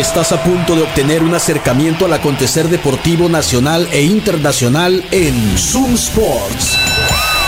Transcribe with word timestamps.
Estás 0.00 0.32
a 0.32 0.42
punto 0.42 0.76
de 0.76 0.80
obtener 0.80 1.22
un 1.22 1.34
acercamiento 1.34 2.06
al 2.06 2.14
acontecer 2.14 2.68
deportivo 2.68 3.28
nacional 3.28 3.86
e 3.92 4.00
internacional 4.00 5.04
en 5.10 5.58
Zoom 5.58 5.92
Sports. 5.92 6.78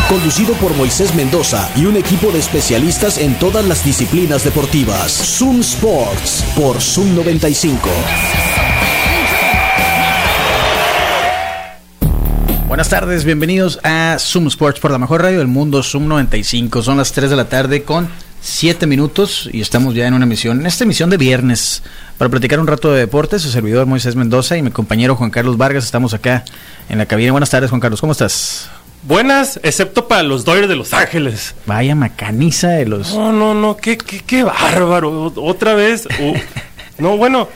Conducido 0.06 0.52
por 0.56 0.76
Moisés 0.76 1.14
Mendoza 1.14 1.70
y 1.74 1.86
un 1.86 1.96
equipo 1.96 2.30
de 2.30 2.40
especialistas 2.40 3.16
en 3.16 3.38
todas 3.38 3.64
las 3.64 3.82
disciplinas 3.86 4.44
deportivas. 4.44 5.12
Zoom 5.12 5.60
Sports 5.60 6.44
por 6.54 6.78
Zoom 6.78 7.14
95. 7.14 7.88
Buenas 12.68 12.90
tardes, 12.90 13.24
bienvenidos 13.24 13.80
a 13.82 14.18
Zoom 14.18 14.48
Sports 14.48 14.78
por 14.78 14.90
la 14.90 14.98
mejor 14.98 15.22
radio 15.22 15.38
del 15.38 15.48
mundo, 15.48 15.82
Zoom 15.82 16.06
95. 16.06 16.82
Son 16.82 16.98
las 16.98 17.12
3 17.12 17.30
de 17.30 17.36
la 17.36 17.48
tarde 17.48 17.82
con 17.82 18.10
7 18.42 18.86
minutos 18.88 19.48
y 19.52 19.60
estamos 19.60 19.94
ya 19.94 20.06
en 20.06 20.14
una 20.14 20.24
emisión, 20.24 20.60
en 20.60 20.66
esta 20.66 20.82
emisión 20.84 21.10
de 21.10 21.16
viernes, 21.16 21.82
para 22.18 22.28
platicar 22.28 22.58
un 22.58 22.66
rato 22.66 22.92
de 22.92 22.98
deportes. 22.98 23.42
Su 23.42 23.50
servidor 23.50 23.86
Moisés 23.86 24.16
Mendoza 24.16 24.56
y 24.56 24.62
mi 24.62 24.70
compañero 24.70 25.14
Juan 25.14 25.30
Carlos 25.30 25.56
Vargas 25.56 25.84
estamos 25.84 26.12
acá 26.12 26.44
en 26.88 26.98
la 26.98 27.06
cabina. 27.06 27.30
Buenas 27.32 27.50
tardes, 27.50 27.70
Juan 27.70 27.80
Carlos, 27.80 28.00
¿cómo 28.00 28.12
estás? 28.12 28.68
Buenas, 29.04 29.60
excepto 29.62 30.06
para 30.08 30.22
los 30.24 30.44
Dodgers 30.44 30.68
de 30.68 30.76
Los 30.76 30.92
Ángeles. 30.92 31.54
Vaya 31.66 31.94
macaniza 31.94 32.68
de 32.68 32.86
los. 32.86 33.14
No, 33.14 33.32
no, 33.32 33.54
no, 33.54 33.76
qué, 33.76 33.96
qué, 33.96 34.20
qué 34.20 34.42
bárbaro. 34.42 35.32
Otra 35.36 35.74
vez. 35.74 36.06
no, 36.98 37.16
bueno, 37.16 37.48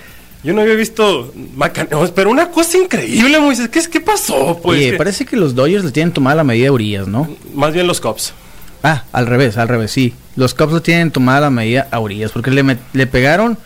yo 0.44 0.52
no 0.54 0.62
había 0.62 0.74
visto 0.74 1.32
macaneos, 1.56 2.10
pero 2.12 2.30
una 2.30 2.50
cosa 2.50 2.78
increíble, 2.78 3.38
Moisés. 3.40 3.68
¿Qué, 3.68 3.80
qué 3.90 4.00
pasó? 4.00 4.58
Pues 4.62 4.78
Oye, 4.78 4.90
que- 4.92 4.96
parece 4.96 5.24
que 5.24 5.36
los 5.36 5.54
Dodgers 5.54 5.84
le 5.84 5.90
tienen 5.90 6.12
tomada 6.12 6.36
la 6.36 6.44
medida 6.44 6.64
de 6.64 6.70
Urias, 6.70 7.08
¿no? 7.08 7.28
Más 7.54 7.72
bien 7.72 7.86
los 7.88 8.00
Cubs. 8.00 8.32
Ah, 8.82 9.04
al 9.12 9.26
revés, 9.26 9.56
al 9.56 9.68
revés, 9.68 9.90
sí. 9.90 10.14
Los 10.36 10.54
Cubs 10.54 10.72
le 10.72 10.80
tienen 10.80 11.10
tomada 11.10 11.40
la 11.40 11.50
medida 11.50 11.88
a 11.90 11.98
Urias, 12.00 12.30
porque 12.32 12.50
le, 12.50 12.76
le 12.92 13.06
pegaron, 13.06 13.58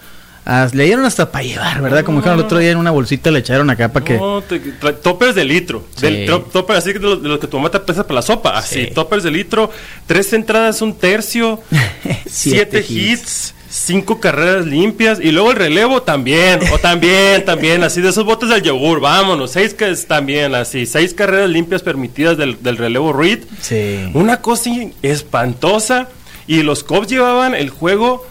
a- 0.46 0.68
le 0.72 0.84
dieron 0.84 1.04
hasta 1.04 1.30
para 1.32 1.44
llevar, 1.44 1.82
¿verdad? 1.82 2.04
Como 2.04 2.18
dijeron 2.18 2.38
el 2.38 2.44
otro 2.44 2.58
día 2.58 2.70
en 2.70 2.78
una 2.78 2.90
bolsita 2.90 3.30
le 3.30 3.40
echaron 3.40 3.68
acá 3.70 3.92
para 3.92 4.04
que... 4.04 4.16
No, 4.16 4.40
te- 4.42 4.58
toppers 4.60 5.34
de 5.34 5.44
litro. 5.44 5.86
Sí. 5.96 6.02
Del 6.02 6.28
tro- 6.28 6.44
topper 6.50 6.76
así 6.76 6.92
de 6.92 6.98
los, 7.00 7.22
de 7.22 7.28
los 7.28 7.38
que 7.38 7.46
tu 7.46 7.56
mamá 7.58 7.70
te 7.70 7.80
pesa 7.80 8.04
para 8.04 8.16
la 8.16 8.22
sopa. 8.22 8.56
Así, 8.56 8.86
Sí. 8.86 8.90
toppers 8.94 9.22
de 9.24 9.30
litro. 9.30 9.70
Tres 10.06 10.32
entradas, 10.32 10.80
un 10.80 10.94
tercio. 10.96 11.60
siete 12.26 12.84
hits. 12.88 13.54
Cinco 13.72 14.18
carreras 14.18 14.66
limpias 14.66 15.20
y 15.22 15.30
luego 15.30 15.52
el 15.52 15.56
relevo 15.56 16.02
también, 16.02 16.58
o 16.72 16.78
también, 16.78 17.44
también, 17.44 17.84
así 17.84 18.00
de 18.00 18.08
esos 18.08 18.24
botes 18.24 18.48
del 18.48 18.62
yogur, 18.62 19.00
vámonos, 19.00 19.52
seis 19.52 19.74
que 19.74 19.88
es 19.90 20.06
también, 20.08 20.56
así, 20.56 20.86
seis 20.86 21.14
carreras 21.14 21.48
limpias 21.48 21.80
permitidas 21.82 22.36
del, 22.36 22.60
del 22.62 22.76
relevo 22.76 23.12
Reed. 23.12 23.44
Sí. 23.60 24.10
Una 24.12 24.40
cosa 24.42 24.70
espantosa 25.02 26.08
y 26.48 26.62
los 26.62 26.82
Cubs 26.82 27.06
llevaban 27.06 27.54
el 27.54 27.70
juego 27.70 28.26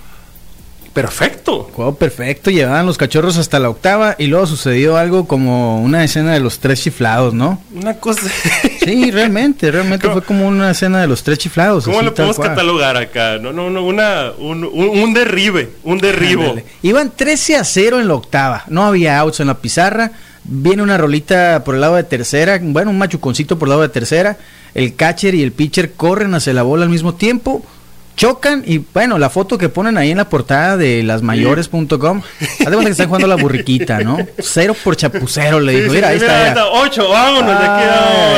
perfecto. 1.02 1.70
Juego 1.74 1.96
perfecto, 1.96 2.50
llevaban 2.52 2.86
los 2.86 2.98
cachorros 2.98 3.38
hasta 3.38 3.60
la 3.60 3.70
octava 3.70 4.16
y 4.18 4.28
luego 4.28 4.46
sucedió 4.48 4.98
algo 4.98 5.28
como 5.28 5.82
una 5.82 6.04
escena 6.04 6.34
de 6.34 6.40
los 6.40 6.60
tres 6.60 6.82
chiflados, 6.84 7.34
¿no? 7.34 7.62
Una 7.74 7.96
cosa... 7.96 8.22
Sí, 8.80 9.12
realmente, 9.12 9.70
realmente 9.70 10.08
¿Cómo- 10.08 10.20
fue 10.20 10.26
como 10.26 10.48
una 10.48 10.72
escena 10.72 11.00
de 11.02 11.08
los 11.08 11.22
tres 11.22 11.38
chiflados. 11.38 11.86
¿Cómo 11.86 12.02
lo 12.02 12.12
podemos 12.14 12.38
cual. 12.38 12.50
catalogar 12.50 12.98
acá? 12.98 13.38
No, 13.38 13.54
no, 13.54 13.70
no, 13.70 13.84
una, 13.86 14.32
un, 14.40 14.64
un, 14.64 14.90
un 15.00 15.14
derribe, 15.14 15.70
un 15.84 16.00
derribo. 16.00 16.42
Ándale. 16.44 16.66
Iban 16.82 17.12
13 17.16 17.58
a 17.58 17.64
0 17.64 18.00
en 18.00 18.08
la 18.08 18.16
octava. 18.16 18.64
No 18.68 18.86
había 18.86 19.20
outs 19.20 19.42
en 19.42 19.48
la 19.48 19.60
pizarra. 19.60 20.14
Viene 20.44 20.82
una 20.82 20.98
rolita 20.98 21.64
por 21.64 21.76
el 21.76 21.82
lado 21.82 21.98
de 21.98 22.04
tercera. 22.04 22.58
Bueno, 22.60 22.90
un 22.90 22.98
machuconcito 22.98 23.60
por 23.60 23.68
el 23.68 23.72
lado 23.72 23.82
de 23.84 23.90
tercera. 23.90 24.38
El 24.74 24.96
catcher 24.96 25.36
y 25.36 25.44
el 25.44 25.52
pitcher 25.52 25.92
corren 25.94 26.34
hacia 26.34 26.54
la 26.54 26.64
bola 26.64 26.84
al 26.86 26.90
mismo 26.90 27.14
tiempo. 27.14 27.64
Chocan 28.20 28.66
y 28.68 28.80
bueno, 28.80 29.18
la 29.18 29.30
foto 29.30 29.58
que 29.58 29.70
ponen 29.70 29.98
ahí 29.98 30.12
en 30.12 30.18
la 30.18 30.28
portada 30.28 30.76
de 30.76 31.04
lasmayores.com. 31.04 32.22
Haz 32.42 32.58
de 32.58 32.66
cuenta 32.66 32.84
que 32.84 32.90
están 32.90 33.08
jugando 33.08 33.28
la 33.30 33.38
burriquita, 33.38 34.02
¿no? 34.02 34.18
Cero 34.40 34.76
por 34.84 34.98
chapucero, 34.98 35.62
le 35.62 35.80
dijo. 35.80 35.94
Mira, 35.94 36.10
ahí 36.10 36.18
está. 36.18 36.54
ya. 36.54 36.66
Ocho, 36.68 37.08
vámonos 37.08 37.58
de 37.58 37.66
aquí, 37.66 37.84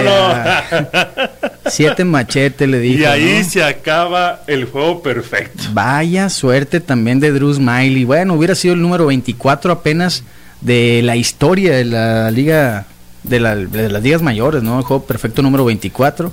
vámonos. 0.06 1.52
Siete 1.66 2.06
machete, 2.06 2.68
le 2.68 2.78
dijo. 2.78 3.00
y 3.02 3.06
ahí 3.06 3.42
¿no? 3.44 3.50
se 3.50 3.64
acaba 3.64 4.42
el 4.46 4.66
juego 4.66 5.02
perfecto. 5.02 5.64
Vaya 5.74 6.30
suerte 6.30 6.80
también 6.80 7.20
de 7.20 7.32
Drew 7.32 7.52
Smiley. 7.52 8.04
Bueno, 8.04 8.36
hubiera 8.36 8.54
sido 8.54 8.76
el 8.76 8.82
número 8.84 9.08
24 9.08 9.74
apenas 9.74 10.24
de 10.62 11.02
la 11.04 11.16
historia 11.16 11.76
de 11.76 11.86
la 11.86 12.30
liga, 12.30 12.86
de, 13.24 13.40
la- 13.40 13.56
de 13.56 13.90
las 13.90 14.02
ligas 14.04 14.22
mayores, 14.22 14.64
¿no? 14.64 14.78
El 14.80 14.84
juego 14.86 15.06
perfecto 15.06 15.42
número 15.42 15.66
24. 15.66 16.32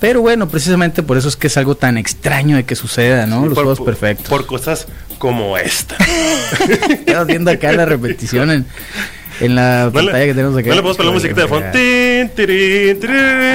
Pero 0.00 0.20
bueno, 0.20 0.48
precisamente 0.48 1.02
por 1.02 1.16
eso 1.16 1.28
es 1.28 1.36
que 1.36 1.48
es 1.48 1.56
algo 1.56 1.74
tan 1.74 1.98
extraño 1.98 2.56
de 2.56 2.64
que 2.64 2.76
suceda, 2.76 3.26
¿no? 3.26 3.44
Los 3.46 3.54
por, 3.54 3.64
juegos 3.64 3.80
perfectos. 3.80 4.28
Por 4.28 4.46
cosas 4.46 4.86
como 5.18 5.58
esta. 5.58 5.96
Estamos 6.90 7.26
viendo 7.26 7.50
acá 7.50 7.72
la 7.72 7.84
repetición 7.84 8.50
en, 8.52 8.66
en 9.40 9.54
la 9.56 9.90
pantalla 9.92 10.24
que 10.26 10.34
tenemos 10.34 10.56
acá. 10.56 10.68
no 10.68 10.74
le 10.76 10.82
podemos 10.82 10.96
poner 10.98 11.12
musiquita 11.12 11.40
de 11.42 11.48
fondo. 11.48 11.66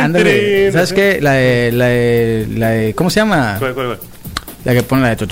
Ándale. 0.03 0.71
¿sabes 0.73 0.91
qué? 0.91 1.19
La 1.21 1.31
de, 1.33 1.71
la 1.71 1.85
de, 1.85 2.47
la 2.57 2.69
de- 2.71 2.93
¿cómo 2.93 3.09
se 3.09 3.21
llama? 3.21 3.55
¿Cuál, 3.59 3.73
cuál, 3.73 3.85
cuál? 3.87 3.99
La 4.65 4.73
que 4.73 4.81
pone 4.83 5.01
la 5.03 5.15
de... 5.15 5.27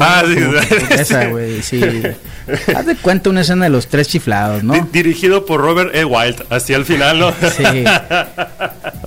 Ah, 0.00 0.22
sí, 0.26 0.74
Esa, 0.94 1.26
güey, 1.26 1.62
sí. 1.62 1.80
Haz 2.74 2.86
de 2.86 2.96
cuenta 2.96 3.28
una 3.30 3.42
escena 3.42 3.64
de 3.64 3.70
los 3.70 3.86
tres 3.86 4.08
chiflados, 4.08 4.62
¿no? 4.62 4.72
Di- 4.72 4.80
dirigido 4.92 5.44
por 5.44 5.60
Robert 5.60 5.94
E. 5.94 6.04
Wild. 6.04 6.44
Así 6.50 6.72
al 6.72 6.84
final, 6.86 7.18
¿no? 7.18 7.30
Sí. 7.32 7.84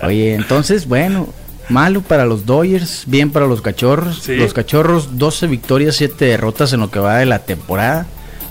Oye, 0.03 0.35
entonces, 0.35 0.87
bueno, 0.87 1.27
malo 1.69 2.01
para 2.01 2.25
los 2.25 2.45
Dodgers, 2.45 3.03
bien 3.07 3.31
para 3.31 3.47
los 3.47 3.61
cachorros. 3.61 4.19
Sí. 4.23 4.35
Los 4.35 4.53
cachorros, 4.53 5.17
12 5.17 5.47
victorias, 5.47 5.95
7 5.95 6.25
derrotas 6.25 6.73
en 6.73 6.79
lo 6.81 6.91
que 6.91 6.99
va 6.99 7.17
de 7.17 7.25
la 7.25 7.39
temporada. 7.39 8.05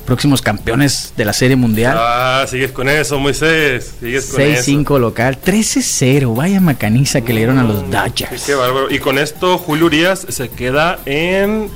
Próximos 0.07 0.41
campeones 0.41 1.13
de 1.17 1.25
la 1.25 1.33
Serie 1.33 1.57
Mundial. 1.57 1.97
Ah, 1.99 2.47
sigues 2.49 2.71
con 2.73 2.89
eso, 2.89 3.19
Moisés. 3.19 3.93
Sigues 4.01 4.27
con 4.27 4.41
eso. 4.41 4.63
6-5 4.71 4.99
local, 5.01 5.39
13-0. 5.45 6.35
Vaya 6.35 6.61
macaniza 6.61 7.21
que 7.21 7.33
le 7.33 7.41
dieron 7.41 7.59
a 7.59 7.65
los 7.65 7.91
Dodgers. 7.91 8.45
Qué 8.45 8.55
bárbaro. 8.55 8.91
Y 8.91 8.99
con 9.01 9.19
esto, 9.19 9.59
Julio 9.59 9.87
Urias 9.87 10.25
se 10.29 10.49
queda 10.49 10.99
en. 11.07 11.69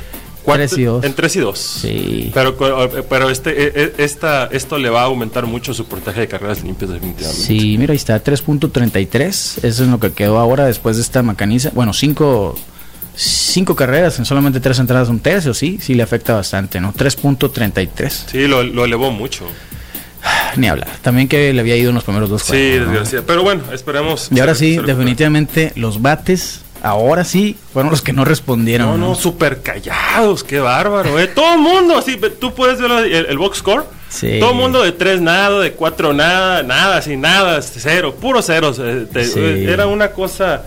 cuatro- 0.43 0.67
Tres 0.69 0.79
y 0.79 0.85
dos. 0.85 1.05
En 1.05 1.15
3 1.15 1.37
y 1.37 1.39
2. 1.41 1.59
Sí. 1.59 2.31
Pero, 2.33 2.57
co- 2.57 2.89
pero 3.11 3.29
este, 3.29 3.51
e- 3.63 3.73
e- 3.75 3.93
esta, 3.99 4.47
esto 4.47 4.79
le 4.79 4.89
va 4.89 5.03
a 5.03 5.05
aumentar 5.05 5.45
mucho 5.47 5.75
su 5.75 5.85
porcentaje 5.85 6.21
de 6.21 6.29
carreras 6.29 6.63
limpias, 6.65 6.91
definitivamente. 6.91 7.43
Sí, 7.45 7.77
mira, 7.79 7.93
ahí 7.93 7.97
está, 7.99 8.23
3.33. 8.23 9.59
Eso 9.65 9.83
es 9.85 9.89
lo 9.91 10.01
que 10.01 10.13
quedó 10.13 10.39
ahora 10.39 10.65
después 10.67 10.97
de 10.97 11.03
esta 11.03 11.23
macaniza. 11.23 11.71
Bueno, 11.75 11.93
5 11.93 12.55
cinco 12.57 12.59
carreras 13.77 14.19
en 14.19 14.25
solamente 14.25 14.61
3 14.61 14.79
entradas, 14.81 15.09
un 15.09 15.21
tercio, 15.21 15.55
sí, 15.55 15.79
sí 15.81 15.95
le 15.95 16.03
afecta 16.03 16.35
bastante, 16.35 16.81
¿no? 16.81 16.93
3.33. 16.95 18.09
Sí, 18.31 18.47
lo, 18.47 18.63
lo 18.63 18.85
elevó 18.85 19.11
mucho. 19.11 19.47
Ni 20.57 20.69
hablar. 20.69 20.89
También 21.03 21.29
que 21.29 21.53
le 21.53 21.61
había 21.61 21.77
ido 21.77 21.89
en 21.91 21.95
los 21.95 22.05
primeros 22.05 22.29
dos 22.29 22.43
Sí, 22.43 22.79
juegos. 22.79 23.13
¿no? 23.13 23.23
Pero 23.27 23.43
bueno, 23.43 23.63
esperemos. 23.73 24.29
Y 24.31 24.41
ahora 24.41 24.55
sí, 24.55 24.77
definitivamente 24.77 25.73
los 25.77 26.03
bates, 26.03 26.61
ahora 26.83 27.25
sí, 27.25 27.57
fueron 27.73 27.91
los 27.91 28.03
que 28.03 28.13
no 28.13 28.25
respondieron. 28.25 28.87
No, 28.89 28.99
no, 29.09 29.15
súper 29.15 29.63
callados, 29.63 30.45
qué 30.45 30.59
bárbaro, 30.61 31.19
¿eh? 31.19 31.27
Todo 31.29 31.55
el 31.55 31.61
mundo, 31.61 31.97
así, 31.97 32.19
tú 32.39 32.53
puedes 32.55 32.79
ver 32.81 32.91
el, 32.91 33.27
el 33.27 33.39
box 33.39 33.59
score. 33.59 33.85
Sí. 34.11 34.39
Todo 34.41 34.51
el 34.51 34.57
mundo 34.57 34.83
de 34.83 34.93
tres 34.93 35.21
nada, 35.21 35.61
de 35.61 35.73
cuatro 35.73 36.13
nada, 36.13 36.63
nada, 36.65 36.97
así, 36.99 37.17
nada, 37.17 37.63
cero, 37.63 38.15
puros 38.21 38.47
ceros. 38.47 38.79
eh, 38.81 39.07
te- 39.11 39.25
Sí. 39.25 39.41
Era 39.41 39.87
una 39.87 40.11
cosa 40.11 40.65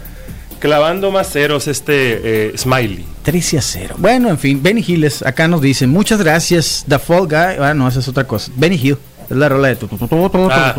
clavando 0.63 1.11
más 1.11 1.29
ceros 1.29 1.67
este 1.67 2.51
eh, 2.53 2.57
Smiley. 2.57 3.03
13 3.23 3.57
a 3.57 3.61
0. 3.61 3.95
Bueno, 3.97 4.29
en 4.29 4.39
fin, 4.39 4.63
Benny 4.63 4.81
Hill 4.87 5.03
es- 5.03 5.21
acá 5.21 5.45
nos 5.49 5.59
dice, 5.61 5.87
muchas 5.87 6.19
gracias, 6.21 6.85
The 6.87 6.99
Fall 6.99 7.27
Guy. 7.27 7.57
Ah, 7.61 7.73
no, 7.75 7.85
esa 7.89 7.99
es 7.99 8.07
otra 8.07 8.23
cosa. 8.25 8.49
Benny 8.55 8.79
Hill. 8.81 8.97
Es 9.29 9.37
la 9.37 9.47
rola 9.47 9.69
de 9.69 9.77
tu, 9.77 9.87
tu, 9.87 9.97
Ah, 10.51 10.75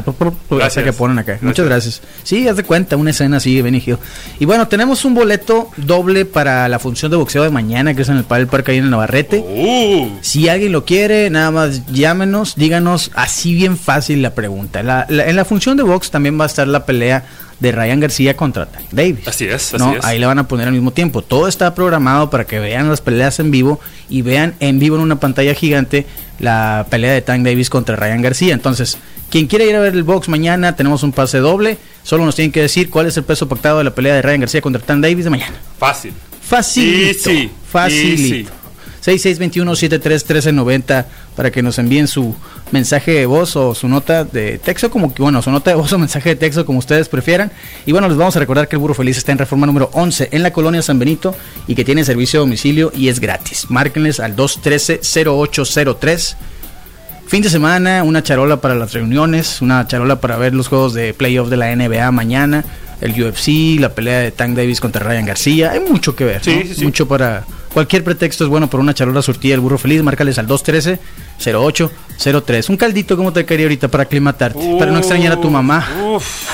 esa 0.67 0.85
que 0.85 0.93
ponen 0.93 1.19
acá. 1.19 1.33
Gracias. 1.33 1.43
Muchas 1.43 1.67
gracias. 1.67 2.03
Sí, 2.23 2.47
haz 2.47 2.57
de 2.57 2.63
cuenta, 2.63 2.97
una 2.97 3.11
escena 3.11 3.39
así 3.39 3.57
de 3.57 3.63
Benny 3.63 3.83
Hill. 3.85 3.97
Y 4.39 4.45
bueno, 4.45 4.69
tenemos 4.69 5.05
un 5.07 5.15
boleto 5.15 5.71
doble 5.79 6.25
para 6.27 6.69
la 6.69 6.79
función 6.79 7.11
de 7.11 7.17
boxeo 7.17 7.43
de 7.43 7.51
mañana, 7.51 7.95
que 7.95 8.03
es 8.03 8.09
en 8.11 8.17
el 8.19 8.25
Padel 8.25 8.47
Parque 8.47 8.73
ahí 8.73 8.79
en 8.79 8.85
el 8.85 8.91
Navarrete. 8.91 9.39
Uh, 9.39 10.11
Si 10.21 10.49
alguien 10.51 10.73
lo 10.73 10.85
quiere, 10.85 11.29
nada 11.31 11.51
más 11.51 11.87
llámenos, 11.87 12.55
díganos 12.57 13.11
así 13.15 13.55
bien 13.55 13.77
fácil 13.79 14.21
la 14.23 14.35
pregunta. 14.35 14.83
La- 14.83 15.07
la- 15.09 15.27
en 15.27 15.37
la 15.37 15.45
función 15.47 15.77
de 15.79 15.83
box 15.83 16.11
también 16.11 16.39
va 16.39 16.45
a 16.45 16.47
estar 16.47 16.69
la 16.69 16.85
pelea 16.85 17.25
de 17.61 17.73
Ryan 17.73 18.01
García 18.01 18.37
contra 18.37 18.67
Tank 18.67 18.87
Davis. 18.91 19.27
Así 19.29 19.47
es, 19.47 19.75
así 19.75 19.83
¿no? 19.83 19.97
es. 19.97 20.05
Ahí 20.05 20.19
le 20.19 20.27
van 20.27 20.39
a 20.39 20.49
poner 20.49 20.67
al 20.69 20.75
mismo 20.75 20.93
tiempo. 20.93 21.23
Todo 21.23 21.49
está 21.49 21.75
programado 21.75 22.31
para 22.31 22.45
que 22.47 22.59
vean 22.59 22.89
las 22.89 23.01
peleas 23.01 23.39
en 23.41 23.51
vivo 23.51 23.81
y 24.09 24.23
vean 24.23 24.55
en 24.61 24.79
vivo 24.79 24.97
en 24.97 25.03
una 25.03 25.21
pantalla 25.21 25.55
gigante 25.55 26.07
la 26.39 26.87
pelea 26.91 27.13
de 27.13 27.23
Tank 27.23 27.45
Davis 27.45 27.71
contra 27.71 27.97
Ryan 27.97 28.23
García. 28.23 28.55
Entonces, 28.55 28.99
quien 29.31 29.47
quiera 29.47 29.65
ir 29.65 29.75
a 29.77 29.81
ver 29.81 29.95
el 29.95 30.03
box 30.03 30.29
mañana, 30.29 30.77
tenemos 30.77 31.03
un 31.03 31.13
pase 31.13 31.39
doble. 31.39 31.79
Solo 32.03 32.25
nos 32.25 32.35
tienen 32.37 32.53
que 32.53 32.61
decir 32.61 32.91
cuál 32.91 33.07
es 33.07 33.17
el 33.17 33.25
peso 33.25 33.49
pactado 33.49 33.79
de 33.79 33.85
la 33.85 33.95
pelea 33.95 34.15
de 34.15 34.23
Ryan 34.23 34.41
García 34.41 34.61
contra 34.61 34.83
Tank 34.83 35.01
Davis 35.01 35.25
de 35.25 35.31
mañana. 35.31 35.55
fácil. 35.79 36.13
Facilito. 36.43 37.31
Easy, 37.31 37.51
Facilito. 37.71 38.23
easy. 38.35 38.49
6621-731390 39.05 41.05
para 41.37 41.51
que 41.51 41.63
nos 41.63 41.79
envíen 41.79 42.09
su 42.09 42.35
mensaje 42.71 43.13
de 43.13 43.27
voz 43.27 43.55
o 43.57 43.75
su 43.75 43.87
nota 43.89 44.25
de 44.25 44.57
texto, 44.59 44.91
como 44.91 45.15
que 45.15 45.21
bueno, 45.23 45.43
su 45.43 45.51
nota 45.51 45.71
de 45.71 45.77
voz 45.77 45.93
o 45.93 45.99
mensaje 46.05 46.31
de 46.31 46.37
texto, 46.37 46.65
como 46.65 46.79
ustedes 46.79 47.11
prefieran. 47.11 47.53
Y 47.85 47.93
bueno, 47.93 48.09
les 48.09 48.17
vamos 48.17 48.35
a 48.37 48.41
recordar 48.41 48.67
que 48.69 48.77
el 48.77 48.81
Burro 48.81 48.95
Feliz 48.95 49.19
está 49.19 49.33
en 49.33 49.39
reforma 49.39 49.67
número 49.67 49.91
11 49.93 50.31
en 50.33 50.43
la 50.43 50.51
colonia 50.53 50.81
San 50.83 50.99
Benito 50.99 51.35
y 51.67 51.75
que 51.75 51.85
tiene 51.85 52.03
servicio 52.05 52.41
a 52.41 52.43
domicilio 52.43 52.93
y 52.95 53.09
es 53.09 53.21
gratis. 53.21 53.67
Márquenles 53.69 54.21
al 54.21 54.35
213-0803. 54.37 56.37
Fin 57.27 57.43
de 57.43 57.51
semana, 57.51 58.03
una 58.05 58.23
charola 58.23 58.61
para 58.61 58.75
las 58.75 58.93
reuniones, 58.93 59.63
una 59.63 59.87
charola 59.87 60.21
para 60.21 60.37
ver 60.37 60.53
los 60.55 60.69
juegos 60.69 60.93
de 60.95 61.15
playoff 61.15 61.49
de 61.49 61.57
la 61.57 61.75
NBA 61.75 62.11
mañana, 62.11 62.67
el 63.01 63.13
UFC, 63.13 63.81
la 63.81 63.95
pelea 63.95 64.19
de 64.21 64.31
Tank 64.31 64.55
Davis 64.55 64.79
contra 64.81 65.07
Ryan 65.07 65.25
García. 65.25 65.71
Hay 65.73 65.81
mucho 65.81 66.15
que 66.15 66.25
ver, 66.25 66.43
mucho 66.83 67.09
para 67.09 67.47
cualquier 67.75 68.05
pretexto 68.05 68.45
es 68.45 68.51
bueno 68.51 68.71
por 68.71 68.81
una 68.81 68.95
charola 68.95 69.21
surtida 69.21 69.55
el 69.55 69.61
burro 69.61 69.77
feliz. 69.77 70.03
Márcales 70.03 70.39
al 70.39 70.47
213 70.47 70.99
08 71.45 71.91
03. 72.19 72.69
Un 72.69 72.77
caldito, 72.77 73.17
como 73.17 73.33
te 73.33 73.45
quería 73.45 73.67
ahorita 73.67 73.89
para 73.89 74.05
aclimatarte, 74.05 74.77
para 74.79 74.91
no 74.91 74.99
extrañar 74.99 75.33
a 75.33 75.41
tu 75.41 75.51
mamá. 75.51 75.87
Uf. 76.15 76.49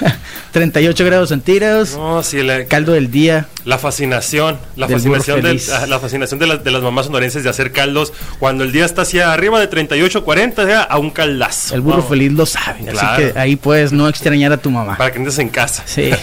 38 0.52 1.04
grados 1.04 1.28
centígrados. 1.28 1.96
No, 1.96 2.22
sí, 2.22 2.38
el 2.38 2.66
caldo 2.66 2.92
del 2.92 3.10
día. 3.10 3.46
La 3.64 3.76
fascinación, 3.76 4.58
la 4.76 4.88
fascinación, 4.88 5.42
de, 5.42 5.60
la 5.86 5.98
fascinación 5.98 6.40
de, 6.40 6.58
de, 6.58 6.70
las 6.70 6.82
mamás 6.82 7.06
sonorenses 7.06 7.44
de 7.44 7.50
hacer 7.50 7.72
caldos 7.72 8.14
cuando 8.38 8.64
el 8.64 8.72
día 8.72 8.86
está 8.86 9.02
hacia 9.02 9.34
arriba 9.34 9.60
de 9.60 9.66
38, 9.66 10.24
40, 10.24 10.82
a 10.82 10.98
un 10.98 11.10
caldazo. 11.10 11.74
El 11.74 11.82
burro 11.82 12.02
feliz 12.02 12.32
lo 12.32 12.46
sabe, 12.46 12.88
así 12.88 13.06
que 13.16 13.38
ahí 13.38 13.56
puedes 13.56 13.92
no 13.92 14.08
extrañar 14.08 14.52
a 14.52 14.56
tu 14.56 14.70
mamá. 14.70 14.96
Para 14.96 15.12
que 15.12 15.18
entres 15.18 15.38
en 15.38 15.48
casa. 15.48 15.82
Sí. 15.86 16.10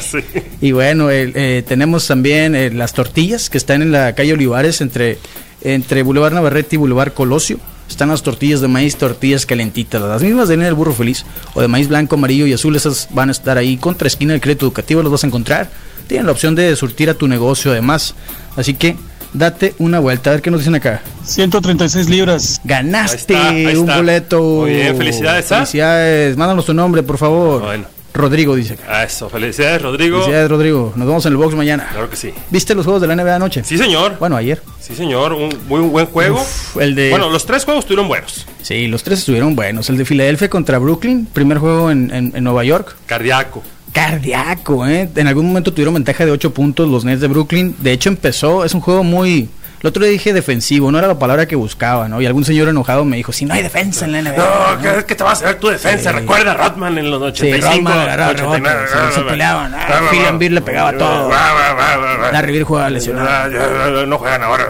Y 0.61 0.71
bueno, 0.71 1.09
eh, 1.11 1.63
tenemos 1.67 2.07
también 2.07 2.55
eh, 2.55 2.71
las 2.71 2.93
tortillas 2.93 3.49
que 3.49 3.57
están 3.57 3.81
en 3.81 3.91
la 3.91 4.15
calle 4.15 4.33
Olivares 4.33 4.79
entre, 4.79 5.19
entre 5.61 6.03
Boulevard 6.03 6.33
Navarrete 6.33 6.75
y 6.75 6.79
Boulevard 6.79 7.13
Colosio 7.13 7.59
están 7.89 8.09
las 8.09 8.23
tortillas 8.23 8.61
de 8.61 8.67
maíz, 8.67 8.95
tortillas 8.95 9.45
calentitas, 9.45 10.01
las 10.01 10.23
mismas 10.23 10.47
de 10.47 10.55
el 10.55 10.73
burro 10.73 10.93
feliz, 10.93 11.25
o 11.53 11.61
de 11.61 11.67
maíz 11.67 11.87
blanco, 11.87 12.15
amarillo 12.15 12.47
y 12.47 12.53
azul, 12.53 12.75
esas 12.75 13.07
van 13.11 13.29
a 13.29 13.31
estar 13.31 13.57
ahí 13.57 13.77
contra 13.77 14.07
esquina 14.07 14.33
del 14.33 14.41
crédito 14.41 14.65
educativo, 14.65 15.01
los 15.03 15.11
vas 15.11 15.23
a 15.23 15.27
encontrar. 15.27 15.69
Tienen 16.07 16.25
la 16.25 16.31
opción 16.31 16.55
de 16.55 16.75
surtir 16.75 17.09
a 17.09 17.13
tu 17.13 17.27
negocio 17.27 17.71
además. 17.71 18.15
Así 18.55 18.73
que 18.73 18.95
date 19.33 19.73
una 19.79 19.99
vuelta. 19.99 20.29
A 20.29 20.33
ver 20.33 20.41
qué 20.41 20.51
nos 20.51 20.59
dicen 20.59 20.75
acá. 20.75 21.01
136 21.23 22.09
libras. 22.09 22.61
Ganaste 22.63 23.77
un 23.77 23.87
boleto. 23.87 24.41
Muy 24.41 24.71
bien, 24.71 24.97
felicidades. 24.97 25.51
¿ah? 25.51 25.59
Felicidades. 25.59 26.37
Mándanos 26.37 26.65
tu 26.65 26.73
nombre, 26.73 27.03
por 27.03 27.17
favor. 27.17 27.61
Bueno. 27.61 27.92
Rodrigo 28.13 28.55
dice. 28.55 28.77
Ah, 28.87 29.03
eso, 29.03 29.29
felicidades 29.29 29.81
Rodrigo. 29.81 30.19
Felicidades 30.19 30.49
Rodrigo. 30.49 30.93
Nos 30.95 31.07
vemos 31.07 31.25
en 31.25 31.31
el 31.31 31.37
box 31.37 31.55
mañana. 31.55 31.87
Claro 31.91 32.09
que 32.09 32.15
sí. 32.15 32.31
¿Viste 32.51 32.75
los 32.75 32.85
juegos 32.85 33.01
de 33.01 33.07
la 33.07 33.15
NBA 33.15 33.35
anoche? 33.35 33.63
Sí, 33.63 33.77
señor. 33.77 34.17
Bueno, 34.19 34.35
ayer. 34.35 34.61
Sí, 34.79 34.95
señor. 34.95 35.33
Un 35.33 35.49
muy 35.67 35.81
buen 35.81 36.05
juego. 36.05 36.45
el 36.79 36.93
de... 36.93 37.09
Bueno, 37.09 37.29
los 37.29 37.45
tres 37.45 37.65
juegos 37.65 37.85
estuvieron 37.85 38.07
buenos. 38.07 38.45
Sí, 38.61 38.87
los 38.87 39.03
tres 39.03 39.19
estuvieron 39.19 39.55
buenos. 39.55 39.89
El 39.89 39.97
de 39.97 40.05
Filadelfia 40.05 40.49
contra 40.49 40.77
Brooklyn, 40.77 41.25
primer 41.25 41.57
juego 41.57 41.89
en, 41.89 42.11
en, 42.13 42.43
Nueva 42.43 42.63
York. 42.63 42.95
Cardíaco. 43.07 43.63
Cardíaco, 43.91 44.85
¿eh? 44.87 45.09
En 45.15 45.27
algún 45.27 45.47
momento 45.47 45.71
tuvieron 45.73 45.95
ventaja 45.95 46.25
de 46.25 46.31
8 46.31 46.53
puntos 46.53 46.89
los 46.89 47.05
Nets 47.05 47.21
de 47.21 47.27
Brooklyn. 47.27 47.75
De 47.79 47.91
hecho, 47.91 48.09
empezó, 48.09 48.63
es 48.63 48.73
un 48.73 48.81
juego 48.81 49.03
muy 49.03 49.49
el 49.83 49.89
otro 49.89 50.03
día 50.03 50.13
dije 50.13 50.31
defensivo, 50.31 50.91
no 50.91 50.97
era 50.97 51.07
la 51.07 51.19
palabra 51.19 51.45
que 51.45 51.57
buscaba, 51.57 52.07
¿no? 52.07 52.21
Y 52.21 52.25
algún 52.25 52.45
señor 52.45 52.69
enojado 52.69 53.03
me 53.03 53.17
dijo, 53.17 53.33
si 53.33 53.43
no 53.43 53.53
hay 53.53 53.61
defensa 53.61 54.05
en 54.05 54.13
la 54.13 54.21
NBA. 54.21 54.37
No, 54.37 54.81
¿qué, 54.81 55.05
¿qué 55.05 55.15
te 55.15 55.23
vas 55.23 55.41
a 55.41 55.45
hacer 55.45 55.59
tu 55.59 55.67
defensa? 55.67 56.13
Recuerda 56.13 56.53
a 56.53 56.69
Rodman 56.69 56.97
en 56.97 57.11
los 57.11 57.21
85. 57.21 57.91
Sí, 57.91 59.13
se 59.13 59.21
peleaban. 59.23 59.75
Phil 60.09 60.37
Beer 60.37 60.51
le 60.53 60.61
pegaba 60.61 60.97
todo. 60.97 61.29
La 61.29 62.41
Beer 62.41 62.63
jugaba 62.63 62.89
lesionado. 62.89 64.05
No 64.05 64.17
juegan 64.17 64.43
ahora. 64.43 64.67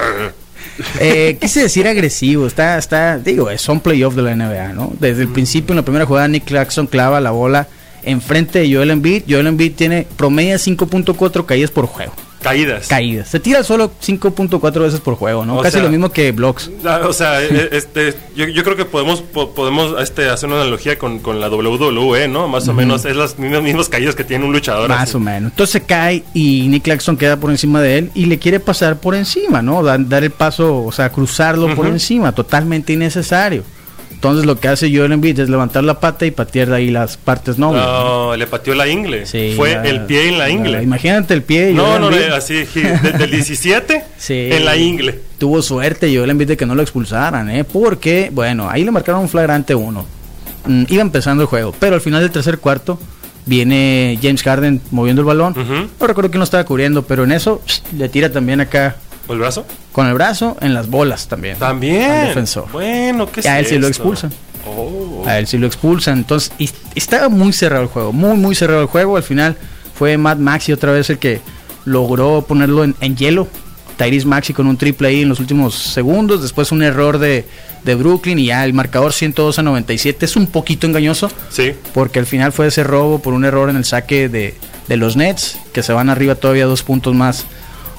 Eh, 0.99 1.37
quise 1.39 1.61
decir 1.61 1.87
agresivo, 1.87 2.47
está, 2.47 2.79
está, 2.79 3.19
digo, 3.19 3.55
son 3.59 3.79
playoffs 3.79 4.15
de 4.15 4.23
la 4.23 4.35
NBA, 4.35 4.73
¿no? 4.73 4.91
Desde 4.99 5.21
el 5.21 5.27
principio, 5.27 5.73
en 5.73 5.77
la 5.77 5.83
primera 5.83 6.07
jugada, 6.07 6.27
Nick 6.27 6.45
Claxton 6.45 6.87
clava 6.87 7.21
la 7.21 7.29
bola 7.29 7.67
enfrente 8.01 8.59
de 8.59 8.73
Joel 8.73 8.89
Embiid. 8.89 9.23
Joel 9.29 9.45
Embiid 9.45 9.75
tiene 9.75 10.07
promedio 10.17 10.55
5.4 10.55 11.45
caídas 11.45 11.69
por 11.69 11.85
juego. 11.85 12.13
Caídas. 12.43 12.87
Caídas. 12.87 13.29
Se 13.29 13.39
tira 13.39 13.63
solo 13.63 13.91
5.4 14.01 14.79
veces 14.81 14.99
por 14.99 15.15
juego, 15.15 15.45
¿no? 15.45 15.59
Casi 15.61 15.79
lo 15.79 15.89
mismo 15.89 16.09
que 16.09 16.31
blocks. 16.31 16.69
O 17.07 17.13
sea, 17.13 17.41
e, 17.43 17.69
este, 17.71 18.13
yo, 18.35 18.63
creo 18.63 18.75
que 18.75 18.85
podemos 18.85 19.21
podemos 19.21 20.01
este, 20.01 20.29
hacer 20.29 20.49
una 20.49 20.61
analogía 20.61 20.97
con, 20.97 21.21
la 21.39 21.49
WWE, 21.49 22.27
¿no? 22.27 22.47
Más 22.47 22.67
o 22.67 22.73
menos 22.73 23.05
es 23.05 23.15
las 23.15 23.39
mismas, 23.39 23.89
caídas 23.89 24.15
que 24.15 24.23
tiene 24.23 24.45
un 24.45 24.51
luchador. 24.51 24.89
Más 24.89 25.15
o 25.15 25.19
menos. 25.19 25.51
Entonces 25.51 25.81
cae 25.85 26.23
y 26.33 26.67
Nick 26.67 26.83
Claxton 26.83 27.17
queda 27.17 27.37
por 27.37 27.49
encima 27.49 27.81
de 27.81 27.97
él 27.97 28.11
y 28.13 28.25
le 28.25 28.37
quiere 28.39 28.59
pasar 28.59 28.99
por 28.99 29.15
encima, 29.15 29.61
¿no? 29.61 29.83
Dar, 29.83 30.23
el 30.23 30.31
paso, 30.31 30.83
o 30.83 30.91
sea, 30.91 31.09
cruzarlo 31.09 31.73
por 31.75 31.87
encima, 31.87 32.31
totalmente 32.33 32.93
innecesario. 32.93 33.63
Entonces 34.23 34.45
lo 34.45 34.57
que 34.57 34.69
hace 34.69 34.89
Joel 34.89 35.11
Embiid 35.11 35.37
es 35.37 35.49
levantar 35.49 35.83
la 35.83 35.99
pata 35.99 36.25
y 36.25 36.31
patear 36.31 36.69
de 36.69 36.75
ahí 36.77 36.89
las 36.89 37.17
partes 37.17 37.57
nobles. 37.57 37.83
No, 37.83 38.37
le 38.37 38.47
pateó 38.47 38.73
la 38.73 38.87
ingle. 38.87 39.25
Fue 39.57 39.73
el 39.83 40.05
pie 40.05 40.29
en 40.29 40.39
la 40.39 40.49
ingle. 40.49 40.81
imagínate 40.81 41.33
el 41.33 41.43
pie. 41.43 41.73
No, 41.73 41.99
no, 41.99 42.07
así, 42.33 42.63
desde 42.73 43.21
el 43.21 43.31
17 43.31 44.01
en 44.29 44.63
la 44.63 44.77
ingle. 44.77 45.19
Tuvo 45.37 45.61
suerte 45.61 46.15
Joel 46.15 46.29
Embiid 46.29 46.47
de 46.47 46.55
que 46.55 46.65
no 46.65 46.73
lo 46.73 46.81
expulsaran, 46.81 47.49
¿eh? 47.49 47.65
Porque, 47.65 48.29
bueno, 48.31 48.69
ahí 48.69 48.85
le 48.85 48.91
marcaron 48.91 49.19
un 49.23 49.27
flagrante 49.27 49.75
uno. 49.75 50.05
Mm, 50.67 50.83
iba 50.87 51.01
empezando 51.01 51.43
el 51.43 51.47
juego, 51.47 51.75
pero 51.77 51.95
al 51.95 52.01
final 52.01 52.21
del 52.21 52.31
tercer 52.31 52.59
cuarto 52.59 52.97
viene 53.45 54.17
James 54.21 54.41
Harden 54.41 54.79
moviendo 54.91 55.21
el 55.21 55.25
balón. 55.25 55.53
No 55.99 56.07
recuerdo 56.07 56.31
quién 56.31 56.39
lo 56.39 56.45
estaba 56.45 56.63
cubriendo, 56.63 57.03
pero 57.03 57.25
en 57.25 57.33
eso 57.33 57.61
le 57.93 58.07
tira 58.07 58.31
también 58.31 58.61
acá 58.61 58.95
¿Con 59.27 59.35
el 59.35 59.39
brazo? 59.41 59.65
Con 59.91 60.07
el 60.07 60.13
brazo 60.13 60.57
en 60.59 60.73
las 60.73 60.89
bolas 60.89 61.27
también. 61.27 61.57
También. 61.57 62.27
defensor. 62.27 62.69
Bueno, 62.71 63.31
¿qué 63.31 63.39
es 63.39 63.45
A 63.45 63.59
él 63.59 63.65
sí 63.65 63.77
lo 63.77 63.87
expulsan. 63.87 64.31
Oh. 64.65 65.23
A 65.25 65.39
él 65.39 65.47
sí 65.47 65.57
lo 65.57 65.67
expulsan. 65.67 66.19
Entonces, 66.19 66.51
estaba 66.95 67.29
muy 67.29 67.53
cerrado 67.53 67.83
el 67.83 67.89
juego. 67.89 68.11
Muy, 68.11 68.37
muy 68.37 68.55
cerrado 68.55 68.81
el 68.81 68.87
juego. 68.87 69.15
Al 69.15 69.23
final 69.23 69.55
fue 69.95 70.17
Matt 70.17 70.39
Maxi 70.39 70.73
otra 70.73 70.91
vez 70.91 71.09
el 71.09 71.19
que 71.19 71.41
logró 71.85 72.43
ponerlo 72.47 72.83
en, 72.83 73.15
hielo. 73.15 73.47
Tyrese 73.97 74.25
Maxi 74.25 74.53
con 74.53 74.65
un 74.65 74.75
triple 74.75 75.09
ahí 75.09 75.21
en 75.21 75.29
los 75.29 75.39
últimos 75.39 75.75
segundos. 75.75 76.41
Después 76.41 76.71
un 76.71 76.81
error 76.81 77.17
de, 77.17 77.45
de, 77.83 77.95
Brooklyn 77.95 78.39
y 78.39 78.47
ya 78.47 78.65
el 78.65 78.73
marcador 78.73 79.13
102 79.13 79.59
a 79.59 79.63
97 79.63 80.25
es 80.25 80.35
un 80.35 80.47
poquito 80.47 80.87
engañoso. 80.87 81.31
Sí. 81.49 81.73
Porque 81.93 82.19
al 82.19 82.25
final 82.25 82.51
fue 82.51 82.67
ese 82.67 82.83
robo 82.83 83.19
por 83.19 83.33
un 83.33 83.45
error 83.45 83.69
en 83.69 83.77
el 83.77 83.85
saque 83.85 84.27
de, 84.29 84.55
de 84.87 84.97
los 84.97 85.15
Nets, 85.15 85.59
que 85.73 85.83
se 85.83 85.93
van 85.93 86.09
arriba 86.09 86.35
todavía 86.35 86.65
dos 86.65 86.83
puntos 86.83 87.13
más 87.13 87.45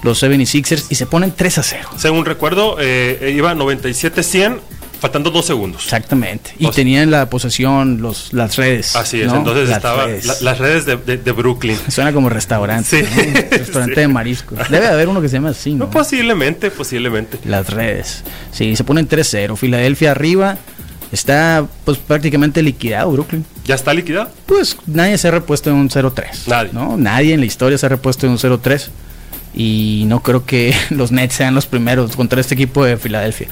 los 0.05 0.23
76ers 0.23 0.87
y 0.91 0.95
se 0.95 1.06
ponen 1.06 1.33
3 1.33 1.59
a 1.59 1.62
0. 1.62 1.89
Según 1.97 2.25
recuerdo, 2.27 2.77
eh, 2.79 3.33
iba 3.35 3.55
97-100 3.55 4.61
faltando 5.01 5.31
dos 5.31 5.47
segundos. 5.47 5.85
Exactamente. 5.85 6.53
Y 6.59 6.71
tenían 6.71 7.11
la 7.11 7.29
posesión 7.29 8.01
los, 8.01 8.33
las 8.33 8.56
redes. 8.56 8.97
Así 8.97 9.21
es, 9.21 9.33
entonces 9.33 9.69
las 9.69 9.79
estaba 9.79 10.06
redes. 10.06 10.41
las 10.43 10.59
redes 10.59 10.87
de, 10.87 10.97
de, 10.97 11.33
Brooklyn. 11.33 11.79
Suena 11.89 12.12
como 12.12 12.29
restaurante. 12.29 13.05
Sí. 13.05 13.23
Restaurante 13.51 14.01
de 14.01 14.09
marisco. 14.09 14.55
Debe 14.71 14.87
haber 14.87 15.09
uno 15.09 15.21
que 15.21 15.29
se 15.29 15.37
llama 15.37 15.51
así, 15.51 15.75
¿no? 15.75 15.91
posiblemente, 15.91 16.71
posiblemente. 16.71 17.39
Las 17.45 17.71
redes. 17.71 18.25
Sí, 18.53 18.76
se 18.76 18.85
ponen 18.85 19.09
3-0. 19.09 19.57
Filadelfia 19.57 20.11
arriba. 20.11 20.59
Está 21.12 21.67
pues 21.85 21.99
prácticamente 21.99 22.62
liquidado 22.62 23.11
Brooklyn. 23.12 23.45
¿Ya 23.67 23.75
está 23.75 23.95
liquidado? 23.95 24.31
Pues 24.47 24.76
nadie 24.87 25.17
se 25.17 25.28
ha 25.28 25.31
repuesto 25.31 25.71
en 25.71 25.76
un 25.76 25.88
0-3. 25.88 26.47
Nadie. 26.47 26.71
¿no? 26.73 26.97
Nadie 26.97 27.35
en 27.35 27.40
la 27.40 27.47
historia 27.47 27.78
se 27.78 27.87
ha 27.87 27.88
repuesto 27.88 28.26
en 28.26 28.33
un 28.33 28.38
0-3 28.38 28.88
y 29.54 30.04
no 30.06 30.20
creo 30.20 30.44
que 30.44 30.75
los 30.90 31.12
Nets 31.12 31.34
sean 31.34 31.54
los 31.54 31.66
primeros 31.66 32.16
contra 32.16 32.40
este 32.40 32.54
equipo 32.54 32.84
de 32.84 32.96
Filadelfia. 32.96 33.49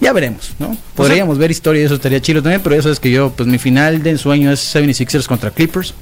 Ya 0.00 0.12
veremos, 0.14 0.52
¿no? 0.58 0.76
Podríamos 0.94 1.36
ver 1.36 1.50
historia 1.50 1.82
y 1.82 1.84
eso 1.84 1.94
estaría 1.94 2.22
chido 2.22 2.42
también, 2.42 2.62
pero 2.62 2.74
ya 2.74 2.82
sabes 2.82 2.98
que 3.00 3.10
yo, 3.10 3.30
pues 3.30 3.46
mi 3.46 3.58
final 3.58 4.02
de 4.02 4.10
ensueño 4.10 4.50
es 4.50 4.74
76ers 4.74 5.26
contra 5.26 5.50
Clippers. 5.50 5.92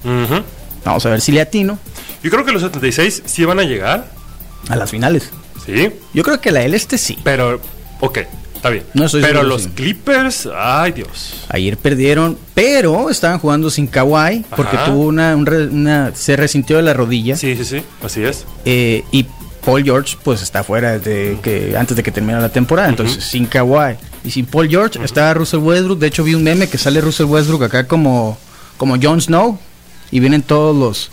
Vamos 0.85 1.05
a 1.05 1.11
ver 1.11 1.21
si 1.21 1.33
le 1.33 1.41
atino. 1.41 1.79
Yo 2.23 2.31
creo 2.31 2.45
que 2.45 2.53
los 2.53 2.63
76 2.63 3.25
sí 3.27 3.45
van 3.45 3.59
a 3.59 3.65
llegar. 3.65 4.09
A 4.69 4.77
las 4.77 4.91
finales. 4.91 5.31
Sí. 5.67 5.91
Yo 6.15 6.23
creo 6.23 6.41
que 6.41 6.53
la 6.53 6.63
L 6.63 6.77
este 6.77 6.97
sí. 6.97 7.19
Pero, 7.25 7.61
ok, 8.01 8.19
Está 8.59 8.71
bien. 8.71 8.85
pero 9.23 9.45
los 9.45 9.69
Clippers, 9.69 10.49
ay 10.53 10.93
Dios. 10.93 11.45
Ayer 11.49 11.77
perdieron, 11.77 12.37
pero 12.55 13.09
estaban 13.09 13.39
jugando 13.39 13.71
sin 13.71 13.87
Kawhi 13.87 14.45
porque 14.57 14.77
tuvo 14.85 15.05
una, 15.05 15.37
una, 15.37 16.13
se 16.15 16.37
resintió 16.37 16.77
de 16.77 16.83
la 16.83 16.93
rodilla. 16.93 17.37
Sí, 17.37 17.55
sí, 17.57 17.65
sí, 17.65 17.83
así 18.03 18.25
es. 18.25 18.45
Eh, 18.65 19.05
y 19.13 19.27
Paul 19.65 19.85
George 19.85 20.17
pues 20.25 20.43
está 20.43 20.65
fuera 20.65 20.99
de 20.99 21.39
que 21.41 21.77
antes 21.79 21.97
de 21.97 22.03
que 22.03 22.11
termine 22.11 22.41
la 22.41 22.49
temporada, 22.49 22.89
entonces 22.89 23.23
sin 23.23 23.47
Kawhi 23.47 23.97
y 24.25 24.31
sin 24.33 24.45
Paul 24.47 24.69
George 24.69 24.99
está 25.05 25.33
Russell 25.35 25.61
Westbrook. 25.61 26.01
De 26.01 26.09
hecho 26.09 26.25
vi 26.25 26.35
un 26.35 26.43
meme 26.43 26.69
que 26.69 26.79
sale 26.79 27.01
Russell 27.01 27.27
Westbrook 27.27 27.63
acá 27.63 27.87
como 27.87 28.37
como 28.77 28.97
Jon 29.01 29.21
Snow 29.21 29.57
y 30.11 30.19
vienen 30.19 30.43
todos 30.43 30.75
los 30.75 31.11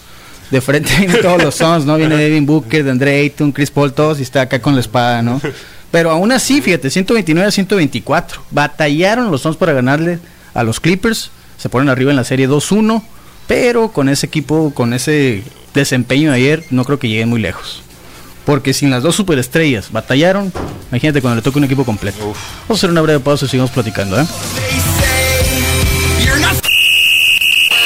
de 0.49 0.61
frente 0.61 0.89
vienen 0.97 1.21
todos 1.21 1.43
los 1.43 1.53
sons, 1.53 1.85
¿no? 1.85 1.95
Viene 1.97 2.15
Devin 2.15 2.47
Booker, 2.47 2.83
de 2.83 2.89
Andre 2.89 3.19
Ayton, 3.19 3.51
Chris 3.51 3.69
Paul, 3.69 3.93
todos 3.93 4.19
y 4.19 4.23
está 4.23 4.41
acá 4.41 4.59
con 4.59 4.73
la 4.73 4.81
espada, 4.81 5.21
¿no? 5.21 5.39
Pero 5.95 6.11
aún 6.11 6.31
así, 6.33 6.61
fíjate, 6.61 6.89
129 6.89 7.47
a 7.47 7.51
124. 7.51 8.41
Batallaron 8.51 9.31
los 9.31 9.43
Suns 9.43 9.55
para 9.55 9.71
ganarle 9.71 10.19
a 10.53 10.63
los 10.63 10.81
Clippers. 10.81 11.31
Se 11.57 11.69
ponen 11.69 11.87
arriba 11.87 12.11
en 12.11 12.17
la 12.17 12.25
serie 12.25 12.49
2-1. 12.49 13.01
Pero 13.47 13.93
con 13.93 14.09
ese 14.09 14.25
equipo, 14.25 14.73
con 14.73 14.93
ese 14.93 15.41
desempeño 15.73 16.31
de 16.31 16.35
ayer, 16.35 16.65
no 16.69 16.83
creo 16.83 16.99
que 16.99 17.07
lleguen 17.07 17.29
muy 17.29 17.39
lejos. 17.39 17.81
Porque 18.45 18.73
sin 18.73 18.89
las 18.89 19.03
dos 19.03 19.15
superestrellas 19.15 19.89
batallaron, 19.89 20.51
imagínate 20.91 21.21
cuando 21.21 21.37
le 21.37 21.41
toca 21.41 21.59
un 21.59 21.63
equipo 21.63 21.85
completo. 21.85 22.19
Vamos 22.19 22.71
a 22.71 22.73
hacer 22.73 22.89
una 22.89 22.99
breve 22.99 23.21
pausa 23.21 23.45
y 23.45 23.47
sigamos 23.47 23.71
platicando, 23.71 24.19
¿eh? 24.19 24.25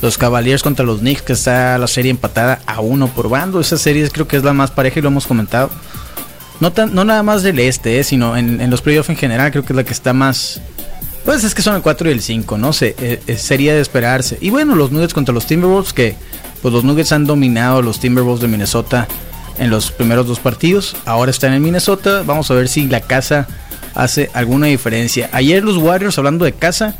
Los 0.00 0.18
Cavaliers 0.18 0.62
contra 0.62 0.84
los 0.84 1.00
Knicks, 1.00 1.22
que 1.22 1.32
está 1.32 1.76
la 1.78 1.86
serie 1.86 2.10
empatada 2.10 2.60
a 2.66 2.80
uno 2.80 3.08
por 3.08 3.28
bando. 3.28 3.60
Esa 3.60 3.76
serie 3.76 4.08
creo 4.10 4.28
que 4.28 4.36
es 4.36 4.44
la 4.44 4.52
más 4.52 4.70
pareja 4.70 4.98
y 4.98 5.02
lo 5.02 5.08
hemos 5.08 5.26
comentado. 5.26 5.70
No, 6.60 6.72
tan, 6.72 6.94
no 6.94 7.04
nada 7.04 7.22
más 7.22 7.42
del 7.42 7.58
este, 7.58 7.98
eh, 7.98 8.04
sino 8.04 8.36
en, 8.36 8.70
los 8.70 8.80
playoffs 8.80 9.10
en 9.10 9.16
general, 9.16 9.50
creo 9.50 9.64
que 9.64 9.72
es 9.72 9.76
la 9.76 9.84
que 9.84 9.92
está 9.92 10.12
más 10.12 10.60
pues 11.24 11.42
es 11.42 11.54
que 11.54 11.62
son 11.62 11.74
el 11.74 11.82
4 11.82 12.10
y 12.10 12.12
el 12.12 12.20
5, 12.20 12.58
¿no? 12.58 12.74
sé 12.74 12.94
eh, 12.98 13.20
eh, 13.26 13.36
sería 13.38 13.74
de 13.74 13.80
esperarse. 13.80 14.36
Y 14.42 14.50
bueno, 14.50 14.74
los 14.74 14.92
Nuggets 14.92 15.14
contra 15.14 15.32
los 15.34 15.46
Timberwolves, 15.46 15.94
que 15.94 16.16
pues 16.60 16.72
los 16.72 16.84
Nuggets 16.84 17.12
han 17.12 17.24
dominado 17.24 17.80
los 17.80 17.98
Timberwolves 17.98 18.42
de 18.42 18.48
Minnesota 18.48 19.08
en 19.58 19.70
los 19.70 19.90
primeros 19.90 20.26
dos 20.26 20.40
partidos. 20.40 20.96
Ahora 21.04 21.30
están 21.30 21.52
en 21.52 21.62
Minnesota. 21.62 22.22
Vamos 22.24 22.50
a 22.50 22.54
ver 22.54 22.68
si 22.68 22.86
la 22.86 23.00
casa 23.00 23.46
hace 23.94 24.30
alguna 24.34 24.66
diferencia. 24.66 25.28
Ayer 25.32 25.62
los 25.62 25.76
Warriors, 25.76 26.18
hablando 26.18 26.44
de 26.44 26.52
casa, 26.52 26.94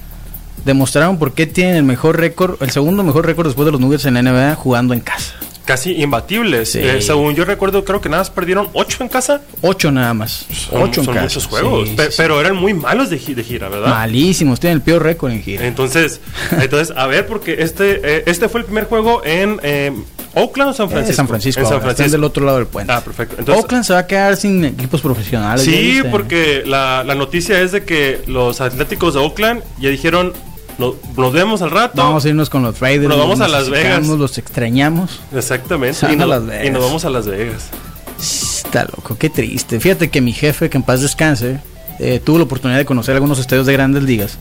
demostraron 0.65 1.19
por 1.19 1.33
qué 1.33 1.47
tienen 1.47 1.77
el 1.77 1.85
mejor 1.85 2.19
récord, 2.19 2.63
el 2.63 2.71
segundo 2.71 3.03
mejor 3.03 3.27
récord 3.27 3.47
después 3.47 3.67
de 3.67 3.73
los 3.73 3.81
Nuggets 3.81 4.07
en 4.07 4.15
la 4.15 4.23
NBA 4.23 4.55
jugando 4.55 4.95
en 4.95 5.01
casa 5.01 5.35
casi 5.65 5.93
imbatibles. 6.01 6.75
Eh, 6.75 7.01
según 7.01 7.35
yo 7.35 7.45
recuerdo, 7.45 7.85
creo 7.85 8.01
que 8.01 8.09
nada 8.09 8.23
más 8.23 8.31
perdieron 8.31 8.69
8 8.73 8.99
en 9.05 9.09
casa. 9.09 9.41
8 9.63 9.91
nada 9.93 10.15
más. 10.15 10.47
8 10.71 11.01
en 11.01 11.05
son 11.07 11.15
casa. 11.15 11.21
muchos 11.23 11.47
juegos. 11.47 11.91
pero 12.17 12.41
eran 12.41 12.57
muy 12.57 12.75
malos 12.75 13.11
de, 13.11 13.19
gira, 13.19 13.69
¿verdad? 13.69 13.89
Malísimos, 13.89 14.61
tienen 14.61 14.79
el 14.79 14.83
peor 14.83 15.03
récord 15.03 15.33
en 15.33 15.43
gira. 15.43 15.67
Entonces, 15.67 16.21
entonces 16.51 16.95
a 16.97 17.07
ver, 17.07 17.27
porque 17.27 17.57
este, 17.61 18.01
eh, 18.05 18.25
este 18.27 18.49
fue 18.49 18.61
el 18.61 18.67
primer 18.67 18.85
juego 18.85 19.23
en 19.25 19.61
eh, 19.63 19.93
Oakland 20.35 20.71
o 20.71 20.75
San 20.75 20.91
Francisco. 20.91 21.17
San 21.17 21.29
Francisco. 21.29 21.61
En 21.61 21.69
San 21.69 21.81
Francisco. 21.81 22.11
del 22.11 22.25
otro 22.25 22.45
lado 22.45 22.59
del 22.59 22.67
puente. 22.67 22.93
Ah, 22.93 23.01
perfecto. 23.01 23.37
Entonces, 23.39 23.63
Oakland 23.63 23.85
se 23.85 23.93
va 23.93 24.01
a 24.01 24.07
quedar 24.07 24.37
sin 24.37 24.65
equipos 24.65 25.01
profesionales. 25.01 25.65
Sí, 25.65 26.03
porque 26.11 26.63
la, 26.67 27.05
la 27.05 27.15
noticia 27.15 27.61
es 27.61 27.73
de 27.73 27.85
que 27.85 28.23
los 28.27 28.61
Atléticos 28.61 29.15
de 29.15 29.21
Oakland 29.21 29.63
ya 29.79 29.91
dijeron 29.91 30.33
nos, 30.79 31.33
vemos 31.33 31.63
al 31.63 31.71
rato. 31.71 32.03
Vamos 32.03 32.25
a 32.25 32.29
irnos 32.29 32.51
con 32.51 32.63
los 32.63 32.81
Raiders. 32.81 33.09
Nos 33.09 33.19
vamos 33.19 33.41
a 33.41 33.49
Las 33.49 33.71
Vegas. 33.71 34.07
Los 34.07 34.39
extrañamos. 34.39 35.21
Exactamente. 35.35 36.13
Y, 36.13 36.17
nos 36.17 36.83
vamos 36.83 37.05
a 37.05 37.11
Las 37.11 37.27
Vegas. 37.27 37.71
Está 38.19 38.85
loco, 38.85 39.17
qué 39.19 39.31
triste. 39.31 39.79
Fíjate 39.81 40.11
que 40.11 40.21
mi 40.21 40.33
jefe, 40.33 40.71
que 40.71 40.79
en 40.79 40.83
paz 40.83 41.01
descanse, 41.01 41.59
eh, 41.99 42.21
tuvo 42.23 42.39
la 42.39 42.45
oportunidad 42.45 42.79
de 42.79 42.85
conocer 42.85 43.15
algunos 43.15 43.39
estadios 43.39 43.67
de 43.67 43.73
grandes 43.73 44.03
ligas. 44.03 44.39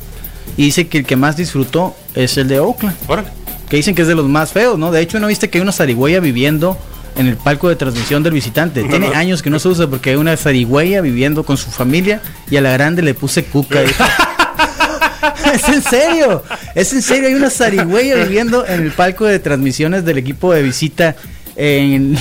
Y 0.58 0.66
dice 0.66 0.88
que 0.88 1.00
el 1.00 1.06
que 1.06 1.16
más 1.16 1.38
disfrutó 1.38 1.96
es 2.16 2.38
el 2.38 2.48
de 2.48 2.60
Oakland. 2.60 2.96
Órale. 3.08 3.43
Que 3.70 3.78
dicen 3.78 3.96
que 3.96 4.04
es 4.04 4.08
de 4.08 4.16
los 4.16 4.28
más 4.28 4.52
feos, 4.52 4.78
¿no? 4.78 4.92
De 4.92 5.02
hecho, 5.02 5.20
¿no 5.20 5.28
viste 5.28 5.50
que 5.50 5.58
hay 5.58 5.62
una 5.62 5.72
zarigüeya 5.72 6.20
viviendo 6.20 6.78
en 7.16 7.28
el 7.28 7.38
palco 7.38 7.70
de 7.70 7.76
transmisión 7.76 8.24
del 8.24 8.34
visitante? 8.34 8.84
Tiene 8.84 9.08
años 9.16 9.42
que 9.42 9.50
no 9.50 9.60
se 9.60 9.68
usa 9.70 9.88
porque 9.88 10.12
hay 10.12 10.16
una 10.16 10.36
zarigüeya 10.38 11.02
viviendo 11.02 11.44
con 11.44 11.58
su 11.58 11.72
familia 11.72 12.22
y 12.50 12.58
a 12.58 12.62
la 12.62 12.72
grande 12.72 13.02
le 13.02 13.14
puse 13.14 13.46
cuca. 13.46 13.82
es 15.54 15.70
en 15.70 15.82
serio, 15.82 16.44
es 16.76 16.94
en 16.94 17.02
serio. 17.02 17.30
Hay 17.30 17.36
una 17.36 17.50
zarigüeya 17.50 18.16
viviendo 18.16 18.66
en 18.66 18.82
el 18.82 18.92
palco 18.92 19.26
de 19.26 19.40
transmisiones 19.40 20.06
del 20.06 20.18
equipo 20.18 20.54
de 20.54 20.62
visita 20.62 21.16
en, 21.56 22.18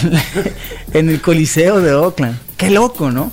en 0.92 1.08
el 1.08 1.20
Coliseo 1.20 1.80
de 1.80 1.92
Oakland. 1.92 2.38
Qué 2.56 2.70
loco, 2.70 3.11
¿no? 3.11 3.32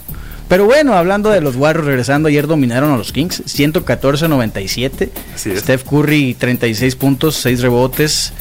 Pero 0.50 0.66
bueno, 0.66 0.96
hablando 0.96 1.30
de 1.30 1.42
los 1.42 1.56
Warriors, 1.56 1.86
regresando, 1.86 2.28
ayer 2.28 2.48
dominaron 2.48 2.92
a 2.92 2.98
los 2.98 3.14
Kings, 3.14 3.44
114-97. 3.46 5.10
Steph 5.38 5.84
Curry, 5.84 6.34
36 6.34 6.96
puntos, 6.96 7.36
6 7.36 7.62
rebotes. 7.62 8.34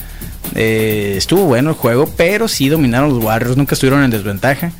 Eh, 0.54 1.14
estuvo 1.18 1.44
bueno 1.44 1.68
el 1.68 1.76
juego, 1.76 2.10
pero 2.16 2.48
sí 2.48 2.70
dominaron 2.70 3.10
los 3.10 3.22
Warriors, 3.22 3.58
nunca 3.58 3.74
estuvieron 3.74 4.02
en 4.02 4.10
desventaja. 4.10 4.72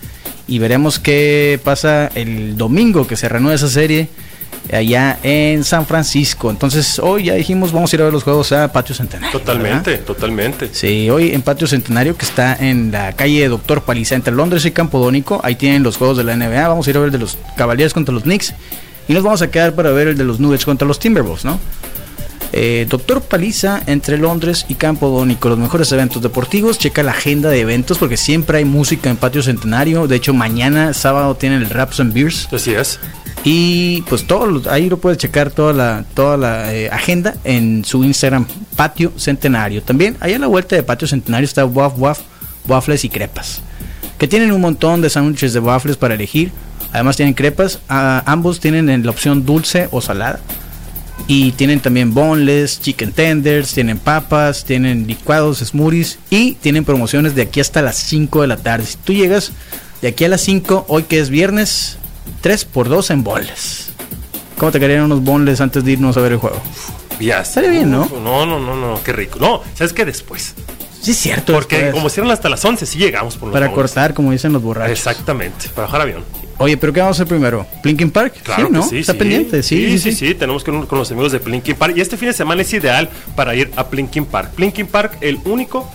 Y 0.47 0.58
veremos 0.58 0.99
qué 0.99 1.61
pasa 1.62 2.11
el 2.14 2.56
domingo 2.56 3.06
que 3.06 3.16
se 3.16 3.28
renueva 3.28 3.54
esa 3.54 3.68
serie 3.68 4.08
allá 4.73 5.19
en 5.23 5.64
San 5.64 5.87
Francisco. 5.87 6.50
Entonces, 6.50 6.99
hoy 6.99 7.25
ya 7.25 7.35
dijimos, 7.35 7.73
vamos 7.73 7.93
a 7.93 7.97
ir 7.97 8.02
a 8.02 8.05
ver 8.05 8.12
los 8.12 8.23
juegos 8.23 8.52
a 8.52 8.71
Patio 8.73 8.95
Centenario. 8.95 9.38
Totalmente, 9.38 9.99
totalmente. 9.99 10.71
Sí, 10.73 11.09
hoy 11.11 11.33
en 11.33 11.43
Patio 11.43 11.67
Centenario, 11.67 12.17
que 12.17 12.25
está 12.25 12.55
en 12.57 12.90
la 12.90 13.12
calle 13.14 13.49
Doctor 13.49 13.83
Paliza, 13.83 14.14
entre 14.14 14.35
Londres 14.35 14.64
y 14.64 14.71
Campodónico. 14.71 15.40
Ahí 15.43 15.55
tienen 15.55 15.83
los 15.83 15.97
juegos 15.97 16.17
de 16.17 16.25
la 16.25 16.37
NBA. 16.37 16.69
Vamos 16.69 16.87
a 16.87 16.90
ir 16.90 16.97
a 16.97 17.00
ver 17.00 17.07
el 17.07 17.12
de 17.12 17.19
los 17.19 17.38
Cavaliers 17.57 17.95
contra 17.95 18.14
los 18.14 18.25
Knicks. 18.25 18.55
Y 19.09 19.14
nos 19.14 19.23
vamos 19.23 19.40
a 19.40 19.50
quedar 19.50 19.75
para 19.75 19.90
ver 19.90 20.09
el 20.09 20.19
de 20.19 20.25
los 20.25 20.38
Nuggets 20.38 20.67
contra 20.67 20.87
los 20.87 20.99
Timberwolves, 20.99 21.45
¿no? 21.45 21.59
Eh, 22.52 22.87
Doctor 22.88 23.21
Paliza 23.21 23.83
entre 23.87 24.17
Londres 24.17 24.64
y 24.69 24.75
Campodónico, 24.75 25.50
los 25.50 25.59
mejores 25.59 25.93
eventos 25.93 26.23
deportivos. 26.23 26.78
Checa 26.78 27.02
la 27.02 27.12
agenda 27.12 27.50
de 27.50 27.61
eventos 27.61 27.99
porque 27.99 28.17
siempre 28.17 28.59
hay 28.59 28.64
música 28.64 29.11
en 29.11 29.17
Patio 29.17 29.43
Centenario. 29.43 30.07
De 30.07 30.17
hecho, 30.17 30.35
mañana, 30.35 30.95
sábado, 30.95 31.35
tienen 31.35 31.62
el 31.62 31.71
Raps 31.71 32.00
and 32.00 32.12
Beers. 32.12 32.49
Así 32.52 32.73
es. 32.73 33.00
Y 33.45 34.02
pues 34.02 34.26
todo, 34.26 34.68
ahí 34.71 34.88
lo 34.88 34.99
puedes 34.99 35.18
checar 35.18 35.50
toda 35.50 35.73
la, 35.73 36.04
toda 36.14 36.37
la 36.37 36.75
eh, 36.75 36.90
agenda 36.90 37.35
en 37.45 37.85
su 37.85 38.04
Instagram, 38.04 38.47
Patio 38.76 39.12
Centenario. 39.16 39.83
También 39.83 40.16
ahí 40.21 40.35
a 40.35 40.38
la 40.38 40.49
vuelta 40.49 40.76
de 40.76 40.83
Patio 40.83 41.09
Centenario 41.09 41.45
está 41.45 41.64
Waf 41.64 41.95
Waf, 41.97 42.21
Waffles 42.66 43.04
y 43.04 43.09
Crepas. 43.09 43.62
Que 44.18 44.26
tienen 44.26 44.50
un 44.50 44.61
montón 44.61 45.00
de 45.00 45.11
sándwiches 45.11 45.52
de 45.52 45.61
waffles 45.61 45.97
para 45.97 46.14
elegir. 46.14 46.50
Además 46.92 47.16
tienen 47.16 47.35
crepas. 47.35 47.80
ambos 47.88 48.61
tienen 48.61 49.04
la 49.04 49.11
opción 49.11 49.47
dulce 49.47 49.88
o 49.92 50.00
salada. 50.00 50.40
Y 51.26 51.52
tienen 51.52 51.80
también 51.80 52.14
boneless, 52.14 52.80
chicken 52.80 53.12
tenders, 53.12 53.75
tienen 53.75 53.99
papas, 53.99 54.64
tienen 54.64 55.07
licuados, 55.07 55.59
smoothies 55.59 56.18
y 56.30 56.54
tienen 56.54 56.85
promociones 56.85 57.35
de 57.35 57.42
aquí 57.42 57.61
hasta 57.61 57.83
las 57.83 57.97
5 57.97 58.42
de 58.42 58.47
la 58.49 58.57
tarde. 58.57 58.87
Si 58.87 58.97
tú 58.97 59.12
llegas 59.12 59.52
de 60.00 60.09
aquí 60.09 60.25
a 60.25 60.28
las 60.28 60.40
5, 60.40 60.87
hoy 60.88 61.02
que 61.02 61.18
es 61.18 61.28
viernes, 61.28 61.99
3 62.40 62.64
por 62.66 62.88
2 62.88 63.11
en 63.11 63.25
boneless. 63.25 63.92
¿Cómo 64.58 64.73
te 64.73 64.78
quedarían 64.80 65.04
unos 65.04 65.23
boneless 65.23 65.61
antes 65.61 65.85
de 65.85 65.92
irnos 65.92 66.16
a 66.16 66.20
ver 66.20 66.32
el 66.32 66.38
juego? 66.38 66.61
Ya. 67.20 67.40
Estaría 67.40 67.70
bien, 67.70 67.90
¿no? 67.90 68.08
No, 68.23 68.47
no, 68.47 68.58
no, 68.58 68.76
no, 68.76 69.00
qué 69.02 69.12
rico. 69.12 69.38
No, 69.40 69.62
¿sabes 69.75 69.92
qué? 69.92 70.04
Después. 70.04 70.54
Sí, 71.00 71.12
es 71.12 71.16
cierto. 71.18 71.52
Porque 71.52 71.90
como 71.92 72.08
cierran 72.08 72.32
hasta 72.32 72.49
las 72.49 72.64
11, 72.64 72.85
sí 72.87 72.99
llegamos 72.99 73.37
por 73.37 73.49
los 73.49 73.52
Para 73.52 73.73
cortar, 73.73 74.14
como 74.14 74.32
dicen 74.32 74.52
los 74.52 74.62
borrachos. 74.62 74.99
Exactamente, 74.99 75.68
para 75.75 75.87
bajar 75.87 76.02
avión. 76.02 76.25
Oye, 76.58 76.76
pero 76.76 76.92
¿qué 76.92 77.00
vamos 77.00 77.16
a 77.16 77.23
hacer 77.23 77.28
primero? 77.28 77.66
¿Plinking 77.82 78.11
Park? 78.11 78.35
Claro 78.42 78.66
sí, 78.66 78.73
¿no? 78.73 78.82
sí, 78.82 78.99
Está 78.99 79.14
pendiente, 79.14 79.62
sí 79.62 79.90
sí, 79.92 79.99
sí 79.99 80.12
sí, 80.12 80.35
Tenemos 80.35 80.64
que 80.64 80.73
ir 80.73 80.87
con 80.87 80.99
los 80.99 81.11
amigos 81.12 81.30
de 81.30 81.38
Plinking 81.38 81.76
Park. 81.76 81.94
Y 81.97 82.00
este 82.00 82.16
fin 82.16 82.28
de 82.28 82.35
semana 82.35 82.62
es 82.62 82.73
ideal 82.73 83.08
para 83.37 83.54
ir 83.54 83.70
a 83.76 83.87
Plinking 83.87 84.26
Park. 84.26 84.50
Plinking 84.56 84.88
Park, 84.88 85.18
el 85.20 85.38
único 85.44 85.88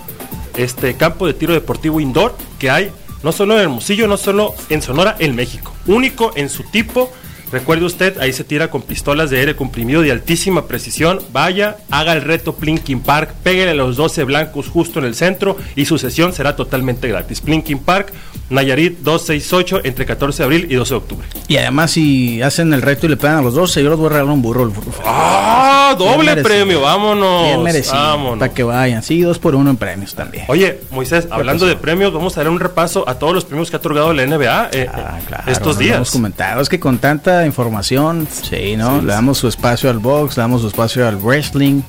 este, 0.55 0.95
campo 0.95 1.27
de 1.27 1.33
tiro 1.33 1.53
deportivo 1.53 1.99
indoor 1.99 2.35
que 2.59 2.69
hay, 2.69 2.91
no 3.23 3.31
solo 3.31 3.55
en 3.55 3.61
Hermosillo, 3.61 4.07
no 4.07 4.17
solo 4.17 4.53
en 4.69 4.81
Sonora, 4.81 5.15
en 5.19 5.35
México. 5.35 5.73
Único 5.87 6.31
en 6.35 6.49
su 6.49 6.63
tipo 6.63 7.11
Recuerde 7.53 7.86
usted, 7.86 8.17
ahí 8.19 8.33
se 8.33 8.43
tira 8.43 8.72
con 8.72 8.81
pistolas 8.81 9.29
de 9.29 9.38
aire 9.38 9.55
comprimido 9.55 10.01
de 10.01 10.12
altísima 10.12 10.65
precisión. 10.65 11.19
Vaya, 11.31 11.77
haga 11.91 12.13
el 12.13 12.24
reto 12.24 12.55
Plinking 12.55 13.01
Park, 13.01 13.36
pégale 13.43 13.69
a 13.69 13.75
los 13.75 13.95
12 13.95 14.24
blancos 14.24 14.69
justo 14.69 14.98
en 14.98 15.05
el 15.05 15.13
centro 15.13 15.55
y 15.75 15.86
su 15.86 16.00
sesión 16.00 16.33
será 16.33 16.55
totalmente 16.55 17.07
gratis. 17.07 17.41
Plinking 17.41 17.77
Park, 17.77 18.12
Nayarit 18.50 19.01
268 19.01 19.81
entre 19.83 20.07
14 20.07 20.39
de 20.39 20.43
abril 20.45 20.67
y 20.67 20.74
12 20.74 20.89
de 20.89 20.98
octubre. 20.98 21.27
Y 21.48 21.57
además 21.57 21.91
si 21.91 22.41
hacen 22.41 22.74
el 22.74 22.81
reto 22.81 23.05
y 23.05 23.10
le 23.10 23.17
pegan 23.17 23.38
a 23.38 23.41
los 23.43 23.53
12, 23.53 23.83
yo 23.83 23.89
les 23.91 24.00
voy 24.00 24.07
a 24.07 24.10
regalar 24.10 24.33
un 24.33 24.41
burro. 24.41 24.74
¡Ah! 25.05 25.95
Doble 25.98 26.38
premio, 26.38 26.81
vámonos. 26.81 27.45
Bien 27.45 27.63
merecido. 27.63 27.95
Vámonos. 27.95 28.39
Para 28.39 28.53
que 28.53 28.63
vayan. 28.63 29.03
Sí, 29.03 29.22
dos 29.22 29.39
por 29.39 29.55
uno 29.55 29.69
en 29.69 29.77
premios 29.77 30.15
también. 30.15 30.45
Oye, 30.48 30.79
Moisés, 30.91 31.27
hablando 31.29 31.65
de 31.65 31.75
premios, 31.75 32.13
vamos 32.13 32.38
a 32.38 32.41
dar 32.41 32.50
un 32.50 32.60
repaso 32.60 33.07
a 33.07 33.15
todos 33.15 33.33
los 33.33 33.45
premios 33.45 33.69
que 33.69 33.75
ha 33.75 33.79
otorgado 33.79 34.13
la 34.13 34.25
NBA 34.25 34.69
eh, 34.72 34.89
ah, 34.91 35.19
estos 35.48 35.77
días. 35.77 35.98
Hemos 35.98 36.12
comentado, 36.12 36.62
es 36.62 36.69
que 36.69 36.79
con 36.79 36.98
tanta 36.98 37.42
información, 37.45 38.27
sí, 38.31 38.75
¿no? 38.75 39.01
le 39.01 39.13
damos 39.13 39.38
su 39.38 39.47
espacio 39.47 39.89
al 39.89 40.00
box, 40.00 40.38
le 40.38 40.41
damos 40.41 40.62
su 40.62 40.67
espacio 40.67 41.07
al 41.07 41.17
wrestling. 41.17 41.81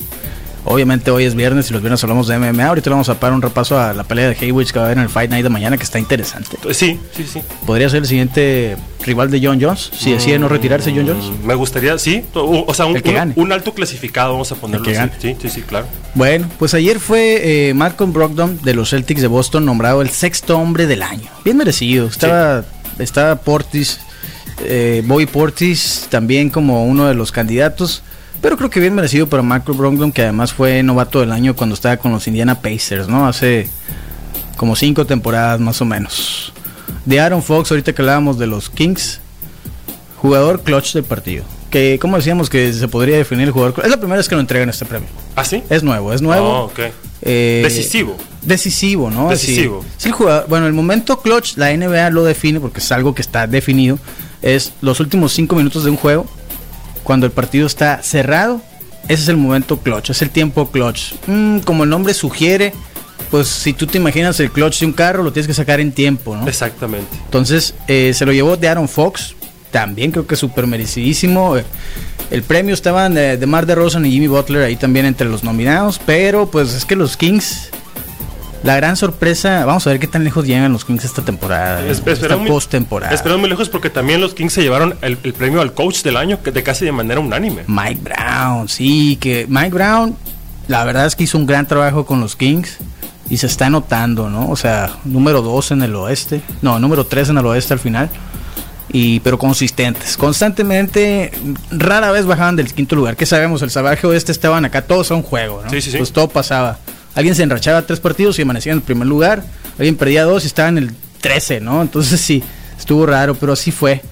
Obviamente 0.67 1.11
hoy 1.11 1.25
es 1.25 1.35
viernes 1.35 1.69
y 1.69 1.75
los 1.75 1.83
viernes 1.83 2.03
hablamos 2.05 2.27
de 2.27 2.39
MMA. 2.39 2.67
Ahorita 2.67 2.89
le 2.89 2.95
vamos 2.95 3.11
a 3.11 3.21
parar 3.21 3.35
un 3.35 3.43
repaso 3.43 3.79
a 3.79 3.93
la 3.93 4.05
pelea 4.05 4.31
de 4.31 4.37
Haywich 4.41 4.73
que 4.73 4.79
va 4.79 4.87
a 4.87 4.87
haber 4.87 4.97
en 4.97 5.05
el 5.05 5.11
Fight 5.11 5.31
Night 5.31 5.43
de 5.43 5.51
mañana, 5.51 5.77
que 5.77 5.83
está 5.83 5.99
interesante. 5.99 6.57
Sí, 6.73 6.99
sí, 7.15 7.25
sí. 7.31 7.43
¿Podría 7.67 7.91
ser 7.91 8.03
el 8.03 8.09
siguiente 8.09 8.79
rival 9.05 9.31
de 9.31 9.47
John 9.47 9.61
Jones? 9.61 9.91
Si 9.93 10.13
decide 10.13 10.39
no 10.39 10.49
retirarse 10.49 10.91
John 10.91 11.07
Jones. 11.07 11.25
Mm, 11.27 11.47
me 11.47 11.55
gustaría, 11.55 11.99
sí. 11.99 12.25
O, 12.33 12.73
sea, 12.73 12.87
un, 12.87 13.53
alto 13.53 13.75
clasificado, 13.75 14.33
vamos 14.33 14.51
a 14.53 14.55
ponerlo 14.55 14.91
así. 14.91 15.11
Sí, 15.19 15.37
sí, 15.41 15.51
sí, 15.51 15.63
claro. 15.63 15.87
Bueno, 16.15 16.49
pues 16.59 16.73
ayer 16.73 16.99
fue 16.99 17.69
eh, 17.69 17.75
Malcolm 17.75 18.15
Brogdon 18.15 18.59
de 18.63 18.73
los 18.73 18.91
Celtics 18.91 19.21
de 19.21 19.27
Boston 19.27 19.67
nombrado 19.67 20.01
el 20.01 20.09
sexto 20.09 20.59
hombre 20.59 20.87
del 20.87 21.03
año. 21.03 21.29
Bien 21.45 21.59
merecido. 21.59 22.07
Estaba, 22.07 22.65
estaba 22.99 23.37
Portis, 23.37 24.01
eh, 24.61 25.03
Boy 25.05 25.27
Portis 25.27 26.07
también 26.11 26.51
como 26.51 26.85
uno 26.87 27.07
de 27.07 27.15
los 27.15 27.33
candidatos 27.33 28.03
Pero 28.41 28.57
creo 28.57 28.71
que 28.71 28.81
bien 28.81 28.95
merecido 28.95 29.29
para 29.29 29.43
Michael 29.43 29.77
Brogdon, 29.77 30.13
que 30.13 30.23
además 30.23 30.53
fue 30.53 30.83
novato 30.83 31.21
del 31.21 31.33
año 31.33 31.57
cuando 31.57 31.75
estaba 31.75 31.97
con 31.97 32.13
los 32.13 32.27
Indiana 32.29 32.61
Pacers, 32.61 33.09
¿no? 33.09 33.27
Hace 33.27 33.69
como 34.57 34.77
cinco 34.77 35.07
temporadas 35.07 35.61
más 35.61 35.81
o 35.81 35.85
menos. 35.85 36.53
De 37.05 37.21
Aaron 37.21 37.43
Fox, 37.43 37.71
ahorita 37.71 37.93
que 37.93 38.03
hablábamos 38.03 38.39
de 38.39 38.47
los 38.47 38.71
Kings, 38.71 39.21
jugador 40.17 40.63
clutch 40.63 40.95
del 40.95 41.05
partido. 41.05 41.45
Que, 41.71 41.99
como 42.01 42.17
decíamos, 42.17 42.49
que 42.49 42.73
se 42.73 42.87
podría 42.87 43.17
definir 43.17 43.47
el 43.47 43.53
jugador. 43.53 43.75
Es 43.85 43.91
la 43.91 43.97
primera 43.97 44.17
vez 44.17 44.29
que 44.29 44.35
lo 44.35 44.41
entregan 44.41 44.69
este 44.69 44.85
premio. 44.85 45.09
¿Ah, 45.35 45.45
sí? 45.45 45.63
Es 45.69 45.83
nuevo, 45.83 46.13
es 46.13 46.23
nuevo. 46.23 46.67
Oh. 46.67 46.73
Eh, 47.23 47.63
Decisivo. 47.65 48.17
Decisivo, 48.43 49.11
¿no? 49.11 49.31
Decisivo. 49.31 49.83
Sí. 49.83 49.89
Es 49.99 50.07
el 50.07 50.13
jugador, 50.13 50.47
bueno, 50.49 50.67
el 50.67 50.73
momento 50.73 51.21
clutch, 51.21 51.57
la 51.57 51.77
NBA 51.77 52.11
lo 52.11 52.25
define 52.25 52.61
porque 52.61 52.81
es 52.81 52.93
algo 52.93 53.15
que 53.15 53.23
está 53.23 53.47
definido. 53.47 53.99
Es 54.45 54.75
los 54.83 55.01
últimos 55.01 55.33
cinco 55.33 55.57
minutos 55.57 55.85
de 55.85 55.91
un 55.91 55.97
juego, 55.97 56.27
cuando 57.03 57.25
el 57.25 57.33
partido 57.33 57.67
está 57.67 58.03
cerrado. 58.03 58.61
Ese 59.05 59.23
es 59.23 59.29
el 59.29 59.39
momento 59.39 59.79
clutch, 59.79 60.11
es 60.11 60.21
el 60.21 60.31
tiempo 60.31 60.71
clutch. 60.71 61.15
Mm, 61.27 61.61
como 61.61 61.85
el 61.85 61.91
nombre 61.91 62.13
sugiere, 62.13 62.75
pues 63.31 63.49
si 63.49 63.73
tú 63.73 63.87
te 63.87 63.97
imaginas 63.97 64.39
el 64.41 64.51
clutch 64.51 64.81
de 64.81 64.87
un 64.87 64.93
carro, 64.93 65.23
lo 65.23 65.33
tienes 65.33 65.47
que 65.47 65.55
sacar 65.55 65.81
en 65.81 65.93
tiempo, 65.93 66.37
¿no? 66.37 66.47
Exactamente. 66.47 67.09
Entonces, 67.25 67.75
eh, 67.89 68.13
se 68.15 68.27
lo 68.27 68.33
llevó 68.33 68.57
de 68.57 68.69
Aaron 68.69 68.89
Fox. 68.89 69.35
También 69.71 70.13
creo 70.13 70.27
que 70.27 70.37
súper 70.37 70.67
merecidísimo. 70.67 71.57
El 72.31 72.43
premio 72.43 72.75
estaban 72.75 73.17
eh, 73.19 73.37
de 73.37 73.47
Mar 73.47 73.67
de 73.67 73.75
Rosen 73.75 74.05
y 74.07 74.11
Jimmy 74.11 74.29
Butler 74.29 74.63
ahí 74.63 74.77
también 74.77 75.07
entre 75.07 75.27
los 75.29 75.43
nominados. 75.43 75.99
Pero 76.05 76.51
pues 76.51 76.75
es 76.75 76.85
que 76.85 76.97
los 76.97 77.17
Kings, 77.17 77.71
la 78.65 78.75
gran 78.77 78.97
sorpresa. 78.97 79.65
Vamos 79.65 79.87
a 79.87 79.91
ver 79.91 80.01
qué 80.01 80.07
tan 80.09 80.25
lejos 80.25 80.45
llegan 80.47 80.73
los 80.73 80.85
Kings 80.85 81.05
esta 81.05 81.23
temporada. 81.23 81.87
Es- 81.87 82.03
esta 82.05 82.37
muy- 82.37 82.49
postemporada. 82.49 83.15
Esperaron 83.15 83.41
muy 83.41 83.51
lejos 83.51 83.69
porque 83.69 83.91
también 83.91 84.21
los 84.21 84.35
Kings 84.35 84.53
se 84.55 84.63
llevaron 84.63 84.97
el, 85.03 85.19
el 85.23 85.33
premio 85.35 85.61
al 85.61 85.73
coach 85.75 86.03
del 86.03 86.17
año 86.17 86.39
de 86.43 86.63
casi 86.63 86.85
de 86.85 86.93
manera 86.93 87.21
unánime. 87.21 87.63
Mike 87.67 88.01
Brown, 88.03 88.69
sí, 88.69 89.17
que 89.21 89.47
Mike 89.49 89.71
Brown, 89.75 90.17
la 90.67 90.83
verdad 90.85 91.07
es 91.07 91.15
que 91.15 91.25
hizo 91.25 91.39
un 91.39 91.47
gran 91.47 91.67
trabajo 91.67 92.07
con 92.07 92.21
los 92.21 92.35
Kings 92.37 92.79
y 93.31 93.37
se 93.37 93.47
está 93.47 93.71
notando, 93.71 94.29
¿no? 94.31 94.49
O 94.51 94.57
sea, 94.57 94.91
número 95.05 95.43
2 95.43 95.71
en 95.73 95.83
el 95.83 95.95
oeste, 95.97 96.41
no, 96.63 96.79
número 96.79 97.05
3 97.07 97.29
en 97.31 97.39
el 97.39 97.47
oeste 97.47 97.73
al 97.75 97.81
final, 97.81 98.09
y 98.91 99.21
pero 99.21 99.39
consistentes, 99.39 100.17
constantemente, 100.17 101.33
rara 101.71 102.11
vez 102.13 102.27
bajaban 102.27 102.55
del 102.57 102.73
quinto 102.73 102.95
lugar, 102.97 103.17
que 103.17 103.27
sabemos, 103.27 103.61
el 103.63 103.71
salvaje 103.71 104.07
oeste 104.07 104.31
estaban 104.31 104.65
acá 104.65 104.83
todos 104.83 105.11
a 105.11 105.15
un 105.15 105.23
juego, 105.23 105.63
¿no? 105.65 105.71
Sí, 105.71 105.81
sí, 105.81 105.91
sí. 105.91 105.97
Pues 105.99 106.13
todo 106.13 106.29
pasaba. 106.29 106.79
Alguien 107.15 107.35
se 107.35 107.43
enrachaba 107.43 107.83
tres 107.83 108.01
partidos 108.01 108.39
y 108.39 108.43
amanecía 108.43 108.73
en 108.73 108.79
el 108.79 108.85
primer 108.85 109.07
lugar, 109.07 109.45
alguien 109.79 109.97
perdía 109.97 110.25
dos 110.25 110.45
y 110.45 110.47
estaba 110.47 110.69
en 110.69 110.79
el 110.79 110.91
13, 111.21 111.61
¿no? 111.61 111.81
Entonces 111.83 112.21
sí, 112.21 112.43
estuvo 112.79 113.07
raro, 113.07 113.35
pero 113.35 113.53
así 113.53 113.71
fue. 113.71 114.03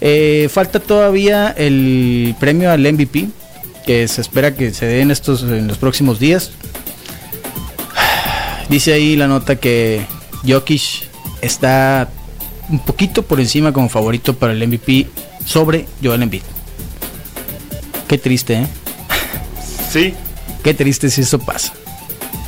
Eh, 0.00 0.48
falta 0.52 0.78
todavía 0.78 1.54
el 1.56 2.34
premio 2.38 2.70
al 2.70 2.80
MVP, 2.80 3.28
que 3.86 4.06
se 4.08 4.20
espera 4.20 4.54
que 4.54 4.72
se 4.74 4.86
dé 4.86 5.00
en, 5.00 5.10
estos, 5.10 5.42
en 5.42 5.66
los 5.66 5.78
próximos 5.78 6.18
días. 6.18 6.50
Dice 8.68 8.92
ahí 8.92 9.16
la 9.16 9.28
nota 9.28 9.56
que 9.56 10.04
Jokic 10.46 10.82
está 11.40 12.08
un 12.68 12.80
poquito 12.80 13.22
por 13.22 13.40
encima 13.40 13.72
como 13.72 13.88
favorito 13.88 14.36
para 14.36 14.52
el 14.52 14.66
MVP 14.66 15.06
sobre 15.44 15.86
Joel 16.02 16.22
Embiid. 16.22 16.42
Qué 18.08 18.18
triste, 18.18 18.54
¿eh? 18.54 18.66
Sí, 19.90 20.14
Qué 20.66 20.74
triste 20.74 21.10
si 21.10 21.20
eso 21.20 21.38
pasa. 21.38 21.72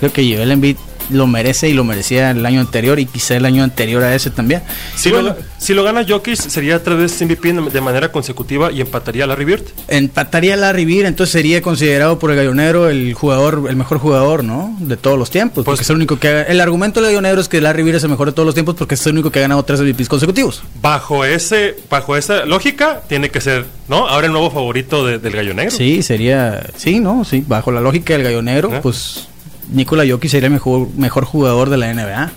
Creo 0.00 0.12
que 0.12 0.34
Joel 0.34 0.50
Embiid 0.52 0.76
lo 1.10 1.26
merece 1.26 1.70
y 1.70 1.72
lo 1.72 1.84
merecía 1.84 2.32
el 2.32 2.44
año 2.44 2.60
anterior 2.60 2.98
y 2.98 3.06
quizá 3.06 3.34
el 3.34 3.46
año 3.46 3.62
anterior 3.64 4.02
a 4.04 4.14
ese 4.14 4.28
también. 4.30 4.60
si, 4.94 5.08
bueno, 5.10 5.28
lo, 5.30 5.36
si 5.56 5.72
lo 5.72 5.82
gana 5.82 6.04
Jokic 6.06 6.36
sería 6.36 6.82
tres 6.82 6.98
veces 6.98 7.22
MVP 7.26 7.50
de 7.70 7.80
manera 7.80 8.12
consecutiva 8.12 8.70
y 8.70 8.82
empataría 8.82 9.24
a 9.24 9.26
Larry 9.26 9.46
Bird. 9.46 9.62
empataría 9.88 10.52
a 10.52 10.56
Larry 10.58 10.84
Bird, 10.84 11.06
entonces 11.06 11.32
sería 11.32 11.62
considerado 11.62 12.18
por 12.18 12.30
el 12.30 12.36
gallonero 12.36 12.90
el 12.90 13.14
jugador, 13.14 13.68
el 13.70 13.76
mejor 13.76 13.98
jugador, 13.98 14.44
¿no? 14.44 14.76
De 14.80 14.98
todos 14.98 15.18
los 15.18 15.30
tiempos. 15.30 15.64
Pues- 15.64 15.64
porque 15.64 15.82
es 15.82 15.88
el 15.88 15.96
único 15.96 16.18
que 16.18 16.28
ha- 16.28 16.42
el 16.42 16.60
argumento 16.60 17.00
del 17.00 17.10
gallonero 17.10 17.40
es 17.40 17.48
que 17.48 17.62
Larry 17.62 17.84
Bird 17.84 17.96
es 17.96 18.02
el 18.02 18.10
mejor 18.10 18.26
de 18.26 18.32
todos 18.34 18.44
los 18.44 18.54
tiempos 18.54 18.74
porque 18.76 18.94
es 18.94 19.06
el 19.06 19.12
único 19.14 19.30
que 19.30 19.38
ha 19.38 19.42
ganado 19.42 19.62
tres 19.62 19.80
MVPs 19.80 20.08
consecutivos. 20.10 20.62
Bajo 20.82 21.24
ese, 21.24 21.74
bajo 21.88 22.18
esa 22.18 22.44
lógica, 22.44 23.00
tiene 23.08 23.30
que 23.30 23.40
ser, 23.40 23.64
¿no? 23.88 24.06
Ahora 24.08 24.26
el 24.26 24.32
nuevo 24.32 24.50
favorito 24.50 25.06
de- 25.06 25.18
del 25.18 25.32
gallo 25.32 25.54
negro. 25.54 25.70
Sí, 25.74 26.02
sería, 26.02 26.66
sí, 26.76 27.00
no, 27.00 27.24
sí, 27.24 27.42
bajo 27.48 27.72
la 27.72 27.80
lógica 27.80 28.12
del 28.12 28.24
gallonero, 28.24 28.74
¿Eh? 28.74 28.80
pues 28.82 29.27
Nikola 29.70 30.04
Jokic 30.08 30.30
sería 30.30 30.46
el 30.46 30.52
mejor, 30.52 30.88
mejor 30.96 31.24
jugador 31.24 31.70
de 31.70 31.76
la 31.76 31.92
NBA. 31.92 32.30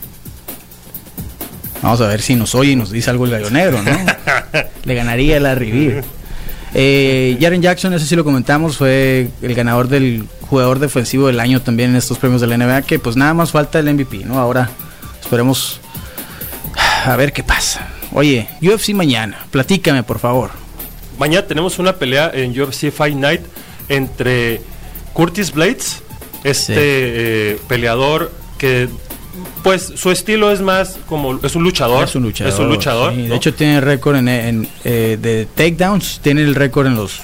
Vamos 1.82 2.02
a 2.02 2.08
ver 2.08 2.22
si 2.22 2.36
nos 2.36 2.54
oye 2.54 2.72
y 2.72 2.76
nos 2.76 2.92
dice 2.92 3.10
algo 3.10 3.26
el 3.26 3.32
gallonero, 3.32 3.82
¿no? 3.82 3.92
Le 4.84 4.96
ganaría 4.96 5.38
a 5.38 5.40
Larry 5.40 5.72
Bird. 5.72 6.06
Eh, 6.74 7.38
Jaren 7.42 7.62
Jackson, 7.62 7.94
ese 7.94 8.06
sí 8.06 8.16
lo 8.16 8.24
comentamos, 8.24 8.78
fue 8.78 9.30
el 9.42 9.56
ganador 9.56 9.88
del 9.88 10.26
jugador 10.42 10.80
defensivo 10.80 11.28
del 11.28 11.40
año 11.40 11.62
también 11.62 11.92
en 11.92 11.96
estos 11.98 12.18
premios 12.18 12.42
de 12.42 12.48
la 12.48 12.58
NBA, 12.58 12.84
que 12.84 13.00
pues 13.00 13.16
nada 13.16 13.34
más 13.34 13.52
falta 13.52 13.80
el 13.80 13.94
MVP, 13.94 14.26
¿no? 14.26 14.40
Ahora 14.40 14.70
esperemos 15.22 15.82
a 17.06 17.16
ver 17.16 17.34
qué 17.34 17.44
pasa. 17.44 17.88
Oye, 18.14 18.48
UFC 18.62 18.90
mañana, 18.90 19.46
platícame 19.52 20.04
por 20.04 20.20
favor. 20.20 20.52
Mañana 21.18 21.46
tenemos 21.46 21.80
una 21.80 21.94
pelea 21.94 22.32
en 22.34 22.60
UFC 22.60 22.92
Fight 22.92 23.16
Night 23.16 23.42
entre 23.90 24.62
Curtis 25.14 25.52
Blades, 25.52 26.04
este 26.44 26.74
Sí. 26.74 26.80
eh, 26.82 27.60
peleador 27.68 28.32
que, 28.58 28.90
pues, 29.64 29.94
su 29.96 30.12
estilo 30.12 30.52
es 30.52 30.62
más 30.62 30.98
como 31.08 31.40
es 31.44 31.56
un 31.56 31.64
luchador. 31.64 32.04
Es 32.04 32.16
un 32.16 32.24
luchador. 32.24 32.54
Es 32.54 32.60
un 32.60 32.68
luchador, 32.70 33.14
sí. 33.14 33.22
De 33.24 33.28
¿no? 33.30 33.36
hecho, 33.36 33.54
tiene 33.54 33.78
el 33.78 33.82
récord 33.84 34.16
en, 34.18 34.28
en, 34.28 34.68
eh, 34.84 35.18
de 35.22 35.46
takedowns, 35.56 36.20
tiene 36.22 36.42
el 36.44 36.56
récord 36.56 36.88
en 36.88 36.96
los 36.96 37.22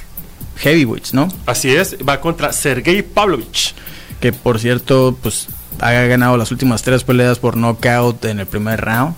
heavyweights, 0.58 1.14
¿no? 1.14 1.28
Así 1.46 1.76
es, 1.76 1.98
va 2.08 2.20
contra 2.22 2.52
Sergei 2.54 3.02
Pavlovich. 3.04 3.74
Que 4.20 4.34
por 4.34 4.60
cierto, 4.60 5.16
pues 5.22 5.48
ha 5.80 5.92
ganado 5.92 6.38
las 6.38 6.50
últimas 6.52 6.82
tres 6.82 7.04
peleas 7.04 7.38
por 7.38 7.56
knockout 7.56 8.26
en 8.26 8.40
el 8.40 8.48
primer 8.48 8.82
round. 8.82 9.16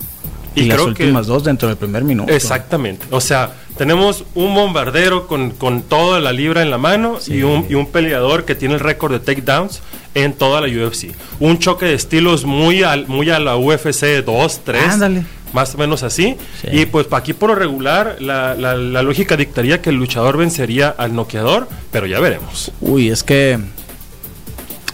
Y, 0.54 0.62
Y 0.62 0.64
las 0.66 0.74
creo 0.76 0.86
que- 0.94 1.02
últimas 1.04 1.26
dos 1.26 1.44
dentro 1.44 1.68
del 1.68 1.76
primer 1.76 2.02
minuto. 2.04 2.32
Exactamente. 2.32 3.06
O 3.10 3.20
sea, 3.20 3.52
tenemos 3.78 4.24
un 4.34 4.54
bombardero 4.54 5.26
con, 5.28 5.50
con 5.50 5.82
toda 5.82 6.18
la 6.20 6.32
libra 6.32 6.62
en 6.62 6.70
la 6.70 6.78
mano 6.78 7.18
Sí. 7.20 7.34
y, 7.34 7.42
un, 7.44 7.66
y 7.70 7.74
un 7.74 7.86
peleador 7.86 8.44
que 8.44 8.54
tiene 8.56 8.74
el 8.74 8.80
récord 8.80 9.12
de 9.12 9.20
takedowns 9.20 9.80
en 10.14 10.32
toda 10.32 10.60
la 10.60 10.66
UFC. 10.66 11.14
Un 11.38 11.58
choque 11.60 11.86
de 11.86 11.94
estilos 11.94 12.44
muy, 12.44 12.82
al, 12.82 13.06
muy 13.06 13.30
a 13.30 13.38
la 13.38 13.56
UFC 13.56 14.24
2, 14.24 14.60
3. 14.64 14.82
Ándale. 14.88 15.22
Más 15.52 15.74
o 15.74 15.78
menos 15.78 16.02
así. 16.02 16.36
Sí. 16.60 16.68
Y 16.70 16.86
pues 16.86 17.06
aquí 17.12 17.32
por 17.32 17.50
lo 17.50 17.54
regular, 17.56 18.16
la, 18.20 18.54
la- 18.54 18.74
la 18.74 19.02
lógica 19.02 19.36
dictaría 19.36 19.80
que 19.80 19.90
el 19.90 19.96
luchador 19.96 20.36
vencería 20.36 20.88
al 20.96 21.14
noqueador, 21.14 21.68
pero 21.92 22.06
ya 22.06 22.18
veremos. 22.20 22.70
Uy, 22.80 23.08
es 23.08 23.22
que. 23.24 23.58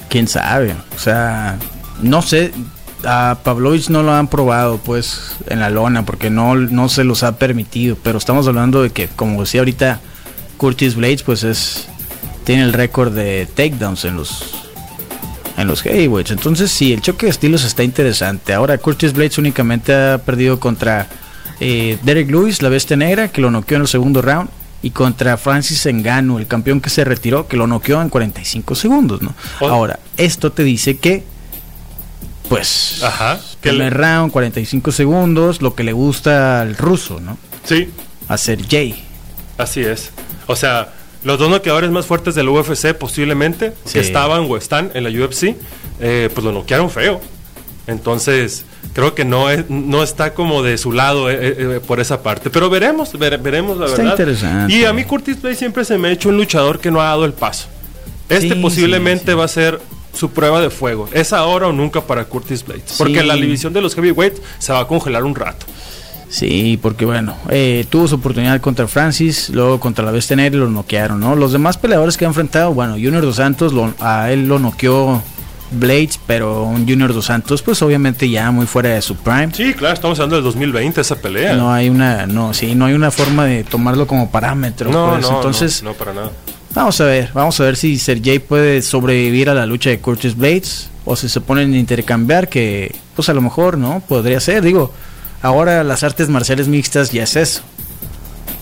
Quién 0.09 0.29
sabe. 0.29 0.75
O 0.95 0.99
sea, 0.99 1.59
no 2.03 2.23
sé. 2.23 2.53
A 3.07 3.39
Pavlovich 3.43 3.89
no 3.89 4.03
lo 4.03 4.13
han 4.13 4.29
probado, 4.29 4.79
pues, 4.79 5.37
en 5.49 5.61
la 5.61 5.71
lona, 5.71 6.05
porque 6.05 6.29
no, 6.29 6.57
no 6.57 6.89
se 6.89 7.05
los 7.05 7.23
ha 7.23 7.39
permitido. 7.39 7.97
Pero 8.03 8.19
estamos 8.19 8.49
hablando 8.49 8.83
de 8.83 8.91
que, 8.91 9.09
como 9.09 9.41
decía 9.41 9.61
ahorita, 9.61 10.01
Curtis 10.57 10.97
Blades, 10.97 11.23
pues 11.23 11.45
es. 11.45 11.89
Tiene 12.45 12.63
el 12.63 12.73
récord 12.73 13.13
de 13.13 13.47
takedowns 13.47 14.05
en 14.05 14.17
los. 14.17 14.43
En 15.57 15.69
los 15.69 15.83
heavyweights. 15.83 16.33
Entonces, 16.33 16.71
sí, 16.71 16.93
el 16.93 17.01
choque 17.01 17.27
de 17.27 17.31
estilos 17.31 17.65
está 17.65 17.83
interesante. 17.83 18.53
Ahora, 18.53 18.77
Curtis 18.77 19.13
Blades 19.13 19.39
únicamente 19.39 19.95
ha 19.95 20.19
perdido 20.19 20.61
contra 20.61 21.07
eh, 21.61 21.99
Derek 22.03 22.31
Lewis, 22.31 22.61
la 22.61 22.69
bestia 22.69 22.97
negra, 22.97 23.29
que 23.29 23.41
lo 23.41 23.51
noqueó 23.51 23.77
en 23.77 23.83
el 23.83 23.89
segundo 23.89 24.21
round. 24.21 24.51
Y 24.83 24.91
contra 24.91 25.37
Francis 25.37 25.87
Engano, 25.87 26.39
el 26.39 26.47
campeón 26.47 26.81
que 26.81 26.91
se 26.91 27.05
retiró, 27.05 27.49
que 27.49 27.57
lo 27.57 27.67
noqueó 27.67 28.03
en 28.03 28.09
45 28.09 28.75
segundos, 28.75 29.23
¿no? 29.23 29.35
Oh. 29.61 29.69
Ahora, 29.69 29.99
esto 30.17 30.53
te 30.53 30.63
dice 30.63 30.99
que, 30.99 31.25
pues, 32.49 33.03
Ajá. 33.03 33.41
Que 33.61 33.71
primer 33.71 33.93
le- 33.93 33.99
round, 33.99 34.33
45 34.33 34.93
segundos, 34.93 35.63
lo 35.63 35.75
que 35.75 35.85
le 35.85 35.93
gusta 35.93 36.61
al 36.61 36.77
ruso, 36.77 37.21
¿no? 37.21 37.39
sí, 37.65 37.91
Hacer 38.29 38.67
Jay. 38.69 39.05
Así 39.59 39.81
es. 39.83 40.11
O 40.47 40.57
sea, 40.57 40.93
los 41.23 41.39
dos 41.39 41.49
noqueadores 41.49 41.91
más 41.91 42.07
fuertes 42.07 42.35
del 42.35 42.49
UFC 42.49 42.93
posiblemente, 42.95 43.73
Sí. 43.85 43.95
que 43.95 44.01
estaban 44.01 44.47
o 44.51 44.57
están 44.57 44.91
en 44.95 45.05
la 45.05 45.11
UFC, 45.11 45.57
eh, 46.01 46.29
pues 46.35 46.45
lo 46.45 46.51
noquearon 46.53 46.91
feo. 46.91 47.21
Entonces, 47.87 48.65
creo 48.95 49.15
que 49.15 49.25
no, 49.25 49.49
es, 49.51 49.71
no 49.71 50.03
está 50.03 50.35
como 50.35 50.63
de 50.65 50.77
su 50.77 50.91
lado 50.93 51.31
eh, 51.31 51.37
eh, 51.41 51.81
por 51.87 52.01
esa 52.01 52.23
parte. 52.23 52.51
Pero 52.51 52.69
veremos, 52.69 53.13
vere- 53.15 53.41
veremos 53.41 53.79
la 53.79 53.87
Está 53.87 53.99
verdad. 53.99 54.13
interesante. 54.13 54.75
Y 54.75 54.85
a 54.85 54.93
mí 54.93 55.05
Curtis 55.05 55.41
Blade 55.41 55.55
siempre 55.57 55.85
se 55.85 55.97
me 55.99 56.09
ha 56.09 56.11
hecho 56.13 56.29
un 56.29 56.37
luchador 56.37 56.81
que 56.81 56.91
no 56.91 57.01
ha 57.01 57.05
dado 57.05 57.25
el 57.25 57.33
paso. 57.33 57.69
Este 58.29 58.55
Sí, 58.55 58.61
posiblemente 58.61 59.33
sí. 59.33 59.39
va 59.39 59.45
a 59.45 59.49
ser 59.49 59.81
su 60.17 60.31
prueba 60.31 60.61
de 60.61 60.71
fuego. 60.71 61.09
Es 61.13 61.33
ahora 61.33 61.69
o 61.69 61.73
nunca 61.73 62.01
para 62.01 62.25
Curtis 62.25 62.65
Blades. 62.65 62.95
Porque 62.99 63.21
Sí. 63.21 63.27
la 63.27 63.35
división 63.35 63.73
de 63.73 63.81
los 63.83 63.95
heavyweights 63.95 64.41
se 64.59 64.73
va 64.73 64.81
a 64.81 64.87
congelar 64.89 65.25
un 65.25 65.35
rato. 65.35 65.67
Sí, 66.29 66.79
porque 66.83 67.05
bueno, 67.05 67.37
eh, 67.51 67.87
tuvo 67.89 68.09
su 68.09 68.17
oportunidad 68.17 68.61
contra 68.61 68.89
Francis, 68.89 69.49
luego 69.51 69.79
contra 69.79 70.05
la 70.05 70.11
bestia 70.11 70.35
negra 70.35 70.57
y 70.57 70.61
lo 70.61 70.69
noquearon, 70.69 71.21
¿no? 71.21 71.37
Los 71.37 71.53
demás 71.53 71.79
peleadores 71.79 72.17
que 72.17 72.25
ha 72.25 72.29
enfrentado, 72.29 72.75
bueno, 72.75 72.95
Junior 72.95 73.23
Dos 73.23 73.37
Santos, 73.37 73.73
lo- 73.73 73.95
a 74.01 74.33
él 74.33 74.49
lo 74.49 74.59
noqueó 74.59 75.23
Blades, 75.71 76.19
pero 76.27 76.65
un 76.65 76.87
Junior 76.89 77.15
Dos 77.15 77.27
Santos, 77.27 77.63
pues 77.63 77.81
obviamente 77.83 78.29
ya 78.29 78.51
muy 78.51 78.67
fuera 78.67 78.89
de 78.91 79.03
su 79.03 79.15
prime. 79.17 79.51
Sí, 79.53 79.73
claro, 79.75 79.95
estamos 79.95 80.19
hablando 80.19 80.37
del 80.37 80.45
2020, 80.45 81.01
esa 81.01 81.17
pelea. 81.17 81.55
No 81.55 81.73
hay 81.73 81.89
una, 81.89 82.27
no, 82.27 82.53
sí, 82.55 82.75
no 82.75 82.87
hay 82.87 82.95
una 82.95 83.11
forma 83.13 83.45
de 83.47 83.63
tomarlo 83.65 84.07
como 84.09 84.29
parámetro. 84.31 84.91
no, 84.91 85.11
pues. 85.11 85.23
no, 85.23 85.37
Entonces, 85.37 85.83
no, 85.85 85.91
no, 85.91 85.97
para 85.97 86.13
nada. 86.13 86.31
Vamos 86.77 87.01
a 87.01 87.07
ver, 87.07 87.31
vamos 87.33 87.59
a 87.59 87.65
ver 87.65 87.75
si 87.75 87.99
Sergey 87.99 88.39
puede 88.39 88.83
sobrevivir 88.83 89.49
a 89.49 89.55
la 89.55 89.65
lucha 89.65 89.89
de 89.89 89.99
Curtis 89.99 90.37
Blades 90.37 90.91
o 91.07 91.17
si 91.17 91.31
se 91.31 91.41
ponen 91.41 91.73
a 91.73 91.79
intercambiar, 91.79 92.51
que 92.51 92.95
pues 93.15 93.31
a 93.31 93.33
lo 93.33 93.41
mejor, 93.41 93.79
¿no? 93.79 94.03
Podría 94.07 94.41
ser, 94.41 94.63
digo, 94.63 94.93
ahora 95.41 95.83
las 95.85 96.03
artes 96.03 96.29
marciales 96.29 96.69
mixtas 96.69 97.13
ya 97.13 97.23
es 97.23 97.35
eso. 97.37 97.63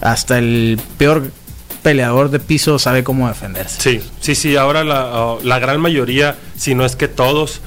Hasta 0.01 0.39
el 0.39 0.79
peor 0.97 1.33
peleador 1.83 2.31
de 2.31 2.39
piso 2.39 2.79
sabe 2.79 3.03
cómo 3.03 3.27
defenderse. 3.27 3.83
Sí, 3.83 4.01
sí, 4.21 4.37
sí, 4.37 4.55
ahora 4.55 4.85
la, 4.85 5.37
la 5.43 5.59
gran 5.59 5.81
mayoría, 5.81 6.37
si 6.57 6.77
no 6.77 6.85
es 6.85 6.95
que 6.95 7.09
todos, 7.09 7.63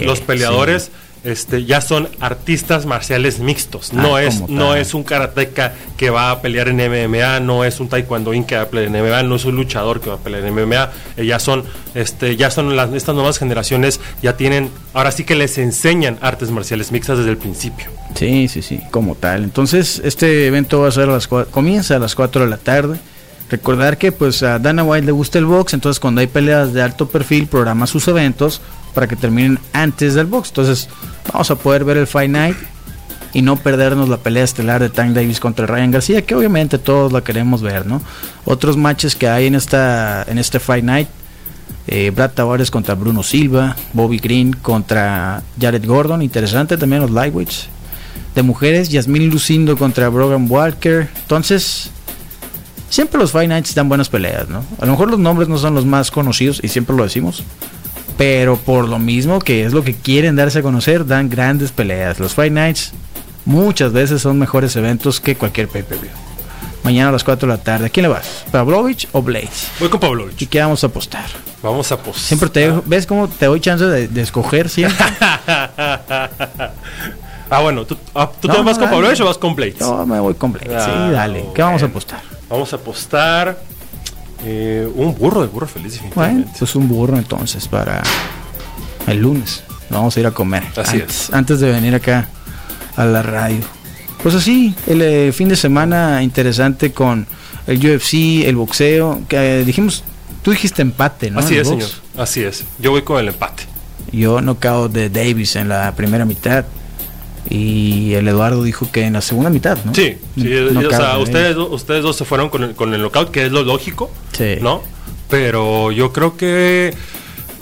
los 0.00 0.20
peleadores 0.22 0.92
este, 1.24 1.64
ya 1.64 1.80
son 1.80 2.08
artistas 2.20 2.86
marciales 2.86 3.40
mixtos. 3.40 3.90
Ah, 3.92 3.96
no, 4.00 4.18
es, 4.18 4.48
no 4.48 4.74
es 4.76 4.94
un 4.94 5.02
karateca 5.02 5.74
que 5.96 6.10
va 6.10 6.30
a 6.30 6.42
pelear 6.42 6.68
en 6.68 6.76
MMA, 6.76 7.40
no 7.40 7.64
es 7.64 7.80
un 7.80 7.88
taekwondoín 7.88 8.44
que 8.44 8.56
va 8.56 8.62
a 8.62 8.68
pelear 8.68 8.94
en 8.94 9.02
MMA, 9.02 9.22
no 9.22 9.36
es 9.36 9.44
un 9.44 9.56
luchador 9.56 10.00
que 10.00 10.10
va 10.10 10.16
a 10.16 10.18
pelear 10.18 10.44
en 10.44 10.54
MMA. 10.54 10.90
Eh, 11.16 11.26
ya 11.26 11.38
son, 11.38 11.64
este, 11.94 12.36
ya 12.36 12.50
son 12.50 12.76
las, 12.76 12.92
estas 12.92 13.14
nuevas 13.14 13.38
generaciones, 13.38 14.00
ya 14.22 14.36
tienen, 14.36 14.70
ahora 14.92 15.10
sí 15.10 15.24
que 15.24 15.34
les 15.34 15.58
enseñan 15.58 16.18
artes 16.20 16.50
marciales 16.50 16.92
mixtas 16.92 17.18
desde 17.18 17.30
el 17.30 17.38
principio. 17.38 17.86
Sí, 18.14 18.48
sí, 18.48 18.62
sí, 18.62 18.80
como 18.90 19.14
tal. 19.14 19.44
Entonces, 19.44 20.00
este 20.04 20.46
evento 20.46 20.80
va 20.80 20.88
a 20.88 20.92
ser 20.92 21.08
a 21.08 21.12
las 21.12 21.26
comienza 21.26 21.96
a 21.96 21.98
las 21.98 22.14
4 22.14 22.44
de 22.44 22.50
la 22.50 22.58
tarde. 22.58 22.98
Recordar 23.54 23.98
que 23.98 24.10
pues 24.10 24.42
a 24.42 24.58
Dana 24.58 24.82
White 24.82 25.06
le 25.06 25.12
gusta 25.12 25.38
el 25.38 25.44
box, 25.44 25.74
entonces 25.74 26.00
cuando 26.00 26.20
hay 26.20 26.26
peleas 26.26 26.72
de 26.72 26.82
alto 26.82 27.06
perfil 27.06 27.46
programa 27.46 27.86
sus 27.86 28.08
eventos 28.08 28.60
para 28.94 29.06
que 29.06 29.14
terminen 29.14 29.60
antes 29.72 30.14
del 30.14 30.26
box. 30.26 30.48
Entonces 30.48 30.88
vamos 31.32 31.52
a 31.52 31.54
poder 31.54 31.84
ver 31.84 31.98
el 31.98 32.08
Fight 32.08 32.32
Night 32.32 32.56
y 33.32 33.42
no 33.42 33.54
perdernos 33.54 34.08
la 34.08 34.16
pelea 34.16 34.42
estelar 34.42 34.82
de 34.82 34.90
Tank 34.90 35.12
Davis 35.12 35.38
contra 35.38 35.66
Ryan 35.66 35.92
García, 35.92 36.22
que 36.22 36.34
obviamente 36.34 36.78
todos 36.78 37.12
la 37.12 37.20
queremos 37.20 37.62
ver, 37.62 37.86
¿no? 37.86 38.02
Otros 38.44 38.76
matches 38.76 39.14
que 39.14 39.28
hay 39.28 39.46
en 39.46 39.54
esta 39.54 40.24
en 40.26 40.38
este 40.38 40.58
Fight 40.58 40.84
Night, 40.84 41.06
eh, 41.86 42.10
Brad 42.10 42.32
Tavares 42.32 42.72
contra 42.72 42.96
Bruno 42.96 43.22
Silva, 43.22 43.76
Bobby 43.92 44.18
Green 44.18 44.52
contra 44.52 45.44
Jared 45.60 45.86
Gordon, 45.86 46.22
interesante 46.22 46.76
también 46.76 47.02
los 47.02 47.12
lightweights. 47.12 47.68
De 48.34 48.42
mujeres, 48.42 48.88
Yasmin 48.88 49.30
Lucindo 49.30 49.76
contra 49.76 50.08
Brogan 50.08 50.50
Walker. 50.50 51.08
Entonces, 51.20 51.92
siempre 52.94 53.18
los 53.18 53.32
Fight 53.32 53.48
Nights 53.48 53.74
dan 53.74 53.88
buenas 53.88 54.08
peleas, 54.08 54.48
¿no? 54.48 54.64
A 54.80 54.86
lo 54.86 54.92
mejor 54.92 55.10
los 55.10 55.18
nombres 55.18 55.48
no 55.48 55.58
son 55.58 55.74
los 55.74 55.84
más 55.84 56.12
conocidos 56.12 56.60
y 56.62 56.68
siempre 56.68 56.94
lo 56.94 57.02
decimos, 57.02 57.42
pero 58.16 58.56
por 58.56 58.88
lo 58.88 59.00
mismo 59.00 59.40
que 59.40 59.64
es 59.64 59.72
lo 59.72 59.82
que 59.82 59.94
quieren 59.94 60.36
darse 60.36 60.60
a 60.60 60.62
conocer, 60.62 61.04
dan 61.04 61.28
grandes 61.28 61.72
peleas. 61.72 62.20
Los 62.20 62.34
Fight 62.34 62.52
Nights 62.52 62.92
muchas 63.46 63.92
veces 63.92 64.22
son 64.22 64.38
mejores 64.38 64.76
eventos 64.76 65.20
que 65.20 65.34
cualquier 65.34 65.66
pay-per-view. 65.66 66.12
Mañana 66.84 67.08
a 67.08 67.12
las 67.12 67.24
4 67.24 67.48
de 67.48 67.56
la 67.56 67.60
tarde. 67.60 67.86
¿A 67.86 67.88
quién 67.88 68.02
le 68.02 68.10
vas? 68.10 68.44
¿Pavlovich 68.52 69.08
o 69.10 69.22
Blades? 69.22 69.70
Voy 69.80 69.88
con 69.88 69.98
Pavlovich. 69.98 70.40
¿Y 70.42 70.46
qué 70.46 70.60
vamos 70.60 70.84
a 70.84 70.86
apostar? 70.86 71.24
Vamos 71.62 71.90
a 71.90 71.96
apostar. 71.96 72.22
Siempre 72.22 72.48
te 72.50 72.70
¿Ves 72.84 73.06
cómo 73.06 73.26
te 73.26 73.46
doy 73.46 73.58
chance 73.58 73.84
de, 73.86 74.22
escoger 74.22 74.68
siempre? 74.68 75.04
ah, 75.48 76.70
bueno. 77.60 77.86
¿Tú, 77.86 77.96
ah, 78.14 78.30
te 78.38 78.46
vas 78.48 78.78
con 78.78 78.88
Pavlovich 78.88 79.20
o 79.20 79.24
vas 79.24 79.38
con 79.38 79.56
Blades? 79.56 79.80
No, 79.80 80.06
me 80.06 80.20
voy 80.20 80.34
con 80.34 80.52
Blades. 80.52 80.84
sí, 80.84 80.90
ah, 80.94 81.10
dale. 81.10 81.46
¿Qué 81.54 81.62
vamos 81.62 81.82
a 81.82 81.86
apostar? 81.86 82.33
Vamos 82.54 82.72
a 82.72 82.76
apostar 82.76 83.58
eh, 84.44 84.88
un 84.94 85.18
burro 85.18 85.40
de 85.40 85.48
burro 85.48 85.66
feliz, 85.66 86.00
Bueno, 86.14 86.44
pues 86.56 86.76
un 86.76 86.86
burro 86.86 87.16
entonces 87.16 87.66
para 87.66 88.00
el 89.08 89.18
lunes. 89.18 89.64
Vamos 89.90 90.16
a 90.16 90.20
ir 90.20 90.26
a 90.28 90.30
comer. 90.30 90.62
Así 90.76 91.00
antes, 91.00 91.24
es. 91.24 91.34
Antes 91.34 91.58
de 91.58 91.72
venir 91.72 91.96
acá 91.96 92.28
a 92.94 93.04
la 93.06 93.24
radio. 93.24 93.58
Pues 94.22 94.36
así, 94.36 94.72
el 94.86 95.02
eh, 95.02 95.32
fin 95.32 95.48
de 95.48 95.56
semana 95.56 96.22
interesante 96.22 96.92
con 96.92 97.26
el 97.66 97.78
UFC, 97.78 98.46
el 98.46 98.54
boxeo. 98.54 99.22
Que 99.26 99.62
eh, 99.62 99.64
dijimos, 99.64 100.04
tú 100.42 100.52
dijiste 100.52 100.80
empate, 100.80 101.32
¿no? 101.32 101.40
Así 101.40 101.56
es, 101.56 101.66
señor. 101.66 101.90
Así 102.16 102.44
es. 102.44 102.62
Yo 102.78 102.92
voy 102.92 103.02
con 103.02 103.18
el 103.18 103.26
empate. 103.26 103.64
Yo 104.12 104.40
knockout 104.40 104.92
de 104.92 105.10
Davis 105.10 105.56
en 105.56 105.68
la 105.68 105.92
primera 105.96 106.24
mitad. 106.24 106.64
Y 107.48 108.14
el 108.14 108.26
Eduardo 108.26 108.62
dijo 108.62 108.90
que 108.90 109.04
en 109.04 109.12
la 109.12 109.20
segunda 109.20 109.50
mitad, 109.50 109.78
¿no? 109.84 109.94
Sí, 109.94 110.16
sí 110.36 110.54
o 110.54 110.90
sea, 110.90 111.18
ustedes, 111.18 111.56
ustedes 111.56 112.02
dos 112.02 112.16
se 112.16 112.24
fueron 112.24 112.48
con 112.48 112.64
el, 112.64 112.74
con 112.74 112.94
el 112.94 113.02
knockout, 113.02 113.30
que 113.30 113.46
es 113.46 113.52
lo 113.52 113.62
lógico, 113.62 114.10
sí. 114.32 114.56
¿no? 114.60 114.82
Pero 115.28 115.92
yo 115.92 116.12
creo 116.12 116.36
que... 116.36 116.94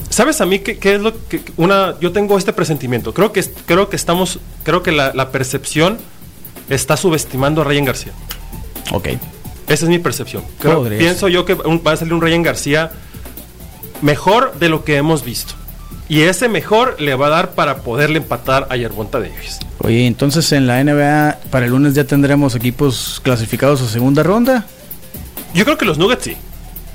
¿Sabes 0.09 0.40
a 0.40 0.47
mí 0.47 0.59
qué, 0.59 0.79
qué, 0.79 0.97
es 0.97 1.01
lo 1.01 1.14
que 1.27 1.40
una 1.57 1.99
yo 1.99 2.12
tengo 2.12 2.37
este 2.37 2.53
presentimiento? 2.53 3.14
Creo 3.14 3.33
que 3.33 3.42
creo 3.64 3.88
que 3.88 3.97
estamos 3.97 4.40
creo 4.62 4.83
que 4.83 4.92
la, 4.92 5.31
percepción 5.31 5.97
está 6.68 6.99
subestimando 6.99 7.62
a 7.62 7.64
Ryan 7.64 7.87
García. 7.87 8.12
Ok. 8.92 9.09
Esa 9.68 9.87
es 9.87 9.88
mi 9.88 9.99
percepción. 9.99 10.45
pienso 10.99 11.29
yo 11.29 11.47
que 11.47 11.55
va 11.55 11.92
a 11.92 11.97
salir 11.97 12.12
un 12.12 12.21
Ryan 12.21 12.42
García 12.42 12.92
mejor 14.03 14.53
de 14.59 14.68
lo 14.68 14.85
que 14.85 14.97
hemos 14.97 15.25
visto. 15.25 15.55
Y 16.12 16.25
ese 16.25 16.51
mejor 16.51 17.01
le 17.01 17.14
va 17.14 17.29
a 17.29 17.31
dar 17.31 17.53
para 17.53 17.79
poderle 17.79 18.18
empatar 18.18 18.66
a 18.68 18.77
Yerbonta 18.77 19.18
Davis. 19.18 19.61
Oye, 19.79 20.07
entonces 20.07 20.53
en 20.53 20.66
la 20.66 20.85
NBA 20.85 21.38
para 21.51 21.64
el 21.64 21.72
lunes 21.72 21.94
ya 21.94 22.05
tendremos 22.05 22.55
equipos 22.55 23.18
clasificados 23.25 23.81
a 23.81 23.88
segunda 23.88 24.22
ronda. 24.22 24.66
Yo 25.55 25.64
creo 25.64 25.79
que 25.79 25.87
los 25.87 25.96
Nuggets 25.96 26.25
sí. 26.25 26.37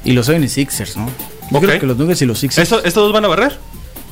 Y 0.03 0.11
los 0.11 0.29
76ers, 0.29 0.97
¿no? 0.97 1.09
Yo 1.49 1.59
creo 1.61 1.79
que 1.79 1.87
los 1.87 1.97
Nuggets 1.97 2.21
y 2.21 2.25
los 2.27 2.37
Sixers. 2.37 2.71
¿Estos 2.71 2.93
dos 2.93 3.11
van 3.11 3.25
a 3.25 3.27
barrer? 3.27 3.57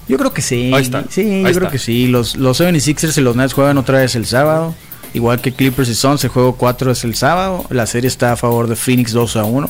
Yo 0.07 0.17
creo 0.17 0.33
que 0.33 0.41
sí. 0.41 0.71
Ahí 0.73 0.81
está. 0.81 1.03
Sí, 1.07 1.43
yo 1.43 1.53
creo 1.53 1.69
que 1.69 1.77
sí. 1.77 2.07
Los, 2.07 2.35
los 2.35 2.59
76ers 2.59 3.15
y 3.19 3.21
los 3.21 3.35
Nets 3.35 3.53
juegan 3.53 3.77
otra 3.77 3.99
vez 3.99 4.15
el 4.15 4.25
sábado. 4.25 4.73
Igual 5.13 5.39
que 5.39 5.51
Clippers 5.51 5.87
y 5.87 5.93
Suns, 5.93 6.23
el 6.23 6.31
juego 6.31 6.55
4 6.55 6.89
es 6.89 7.03
el 7.03 7.13
sábado. 7.13 7.63
La 7.69 7.85
serie 7.85 8.07
está 8.07 8.31
a 8.31 8.37
favor 8.37 8.67
de 8.67 8.75
Phoenix 8.75 9.11
2 9.11 9.35
a 9.35 9.43
1. 9.43 9.69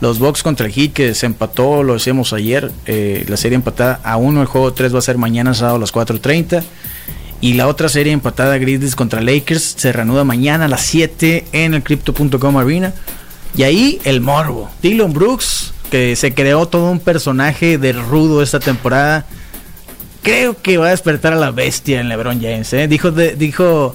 Los 0.00 0.18
Bucks 0.18 0.42
contra 0.42 0.66
el 0.66 0.72
Heat 0.72 0.92
que 0.92 1.14
se 1.14 1.26
empató, 1.26 1.82
lo 1.82 1.94
decíamos 1.94 2.32
ayer, 2.32 2.72
eh, 2.86 3.24
la 3.28 3.36
serie 3.36 3.56
empatada 3.56 4.00
a 4.02 4.16
1, 4.16 4.40
el 4.40 4.46
juego 4.46 4.72
3 4.72 4.94
va 4.94 4.98
a 4.98 5.02
ser 5.02 5.18
mañana 5.18 5.54
sábado 5.54 5.76
a 5.76 5.78
las 5.78 5.92
4.30. 5.92 6.62
Y 7.40 7.54
la 7.54 7.68
otra 7.68 7.88
serie 7.88 8.12
empatada 8.12 8.56
Grizzlies 8.58 8.96
contra 8.96 9.20
Lakers 9.20 9.74
se 9.76 9.92
reanuda 9.92 10.24
mañana 10.24 10.64
a 10.64 10.68
las 10.68 10.82
7 10.82 11.44
en 11.52 11.74
el 11.74 11.82
Crypto.com 11.82 12.56
Arena. 12.56 12.94
Y 13.56 13.62
ahí 13.62 14.00
el 14.04 14.20
morbo. 14.20 14.70
Dylan 14.82 15.12
Brooks, 15.12 15.74
que 15.90 16.16
se 16.16 16.32
creó 16.34 16.66
todo 16.66 16.90
un 16.90 17.00
personaje 17.00 17.76
de 17.76 17.92
rudo 17.92 18.42
esta 18.42 18.60
temporada. 18.60 19.26
Creo 20.22 20.56
que 20.60 20.78
va 20.78 20.86
a 20.86 20.90
despertar 20.90 21.34
a 21.34 21.36
la 21.36 21.50
bestia 21.50 22.00
en 22.00 22.08
LeBron 22.08 22.40
James. 22.40 22.72
¿eh? 22.72 22.88
Dijo, 22.88 23.10
dijo 23.10 23.94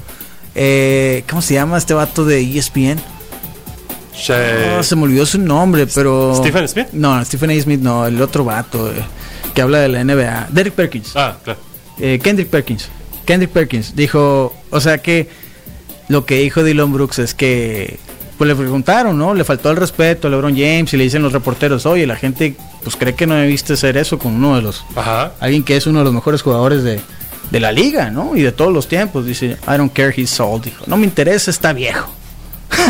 eh, 0.55 1.23
¿cómo 1.29 1.41
se 1.41 1.53
llama 1.53 1.77
este 1.77 1.93
vato 1.93 2.25
de 2.25 2.41
ESPN? 2.41 2.99
No, 4.27 4.83
se 4.83 4.95
me 4.95 5.03
olvidó 5.03 5.25
su 5.25 5.39
nombre, 5.39 5.87
pero. 5.87 6.33
¿Stephen 6.35 6.67
Smith? 6.67 6.87
No, 6.91 7.23
Stephen 7.23 7.51
A. 7.51 7.61
Smith 7.61 7.79
no, 7.79 8.05
el 8.05 8.21
otro 8.21 8.43
vato 8.43 8.91
eh, 8.91 8.95
que 9.53 9.61
habla 9.61 9.79
de 9.79 9.89
la 9.89 10.03
NBA. 10.03 10.47
Derek 10.51 10.73
Perkins. 10.73 11.15
Ah, 11.15 11.37
claro. 11.43 11.59
Eh, 11.99 12.19
Kendrick 12.21 12.49
Perkins. 12.49 12.89
Kendrick 13.25 13.51
Perkins 13.51 13.95
dijo, 13.95 14.53
o 14.69 14.81
sea 14.81 14.99
que 14.99 15.29
lo 16.07 16.25
que 16.25 16.39
dijo 16.39 16.63
Dylan 16.63 16.91
Brooks 16.91 17.19
es 17.19 17.33
que 17.33 17.99
pues 18.37 18.47
le 18.47 18.55
preguntaron, 18.55 19.17
¿no? 19.17 19.33
Le 19.33 19.43
faltó 19.43 19.69
el 19.69 19.75
respeto 19.75 20.27
a 20.27 20.31
LeBron 20.31 20.53
James 20.53 20.93
y 20.93 20.97
le 20.97 21.03
dicen 21.03 21.21
los 21.21 21.33
reporteros, 21.33 21.85
oye, 21.85 22.07
la 22.07 22.15
gente 22.15 22.55
pues 22.83 22.95
cree 22.95 23.13
que 23.13 23.27
no 23.27 23.35
debiste 23.35 23.73
hacer 23.73 23.97
eso 23.97 24.17
con 24.17 24.33
uno 24.33 24.55
de 24.55 24.61
los... 24.61 24.85
Ajá. 24.95 25.33
Alguien 25.41 25.61
que 25.63 25.75
es 25.75 25.85
uno 25.87 25.99
de 25.99 26.05
los 26.05 26.13
mejores 26.13 26.41
jugadores 26.41 26.83
de, 26.83 27.01
de 27.51 27.59
la 27.59 27.73
liga, 27.73 28.09
¿no? 28.11 28.37
Y 28.37 28.41
de 28.41 28.53
todos 28.53 28.71
los 28.71 28.87
tiempos. 28.87 29.25
Dice, 29.25 29.57
I 29.67 29.77
don't 29.77 29.91
care, 29.91 30.13
he's 30.15 30.39
old. 30.39 30.63
Dijo, 30.63 30.85
no 30.87 30.95
me 30.95 31.03
interesa, 31.03 31.51
está 31.51 31.73
viejo. 31.73 32.09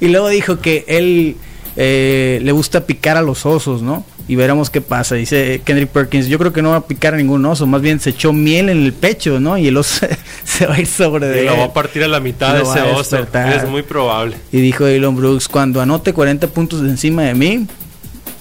y 0.00 0.08
luego 0.08 0.28
dijo 0.28 0.60
que 0.60 0.84
él 0.88 1.36
eh, 1.76 2.40
le 2.42 2.52
gusta 2.52 2.86
picar 2.86 3.16
a 3.16 3.22
los 3.22 3.46
osos, 3.46 3.82
¿no? 3.82 4.04
Y 4.26 4.36
veremos 4.36 4.68
qué 4.68 4.80
pasa. 4.80 5.14
Dice 5.14 5.62
Kendrick 5.64 5.90
Perkins, 5.90 6.26
yo 6.26 6.38
creo 6.38 6.52
que 6.52 6.60
no 6.60 6.70
va 6.70 6.76
a 6.76 6.86
picar 6.86 7.14
a 7.14 7.16
ningún 7.16 7.44
oso, 7.46 7.66
más 7.66 7.80
bien 7.80 8.00
se 8.00 8.10
echó 8.10 8.32
miel 8.32 8.68
en 8.68 8.84
el 8.84 8.92
pecho, 8.92 9.40
¿no? 9.40 9.56
Y 9.56 9.68
el 9.68 9.76
oso 9.76 10.06
se 10.44 10.66
va 10.66 10.74
a 10.74 10.80
ir 10.80 10.86
sobre 10.86 11.28
de 11.28 11.42
y 11.42 11.46
lo 11.46 11.56
va 11.56 11.64
a 11.64 11.72
partir 11.72 12.02
a 12.02 12.08
la 12.08 12.20
mitad 12.20 12.54
de 12.54 12.62
ese 12.62 12.82
oso. 12.82 13.16
Es 13.16 13.68
muy 13.68 13.82
probable. 13.82 14.36
Y 14.52 14.60
dijo 14.60 14.86
Elon 14.86 15.16
Brooks, 15.16 15.48
cuando 15.48 15.80
anote 15.80 16.12
40 16.12 16.48
puntos 16.48 16.82
de 16.82 16.90
encima 16.90 17.22
de 17.22 17.34
mí, 17.34 17.66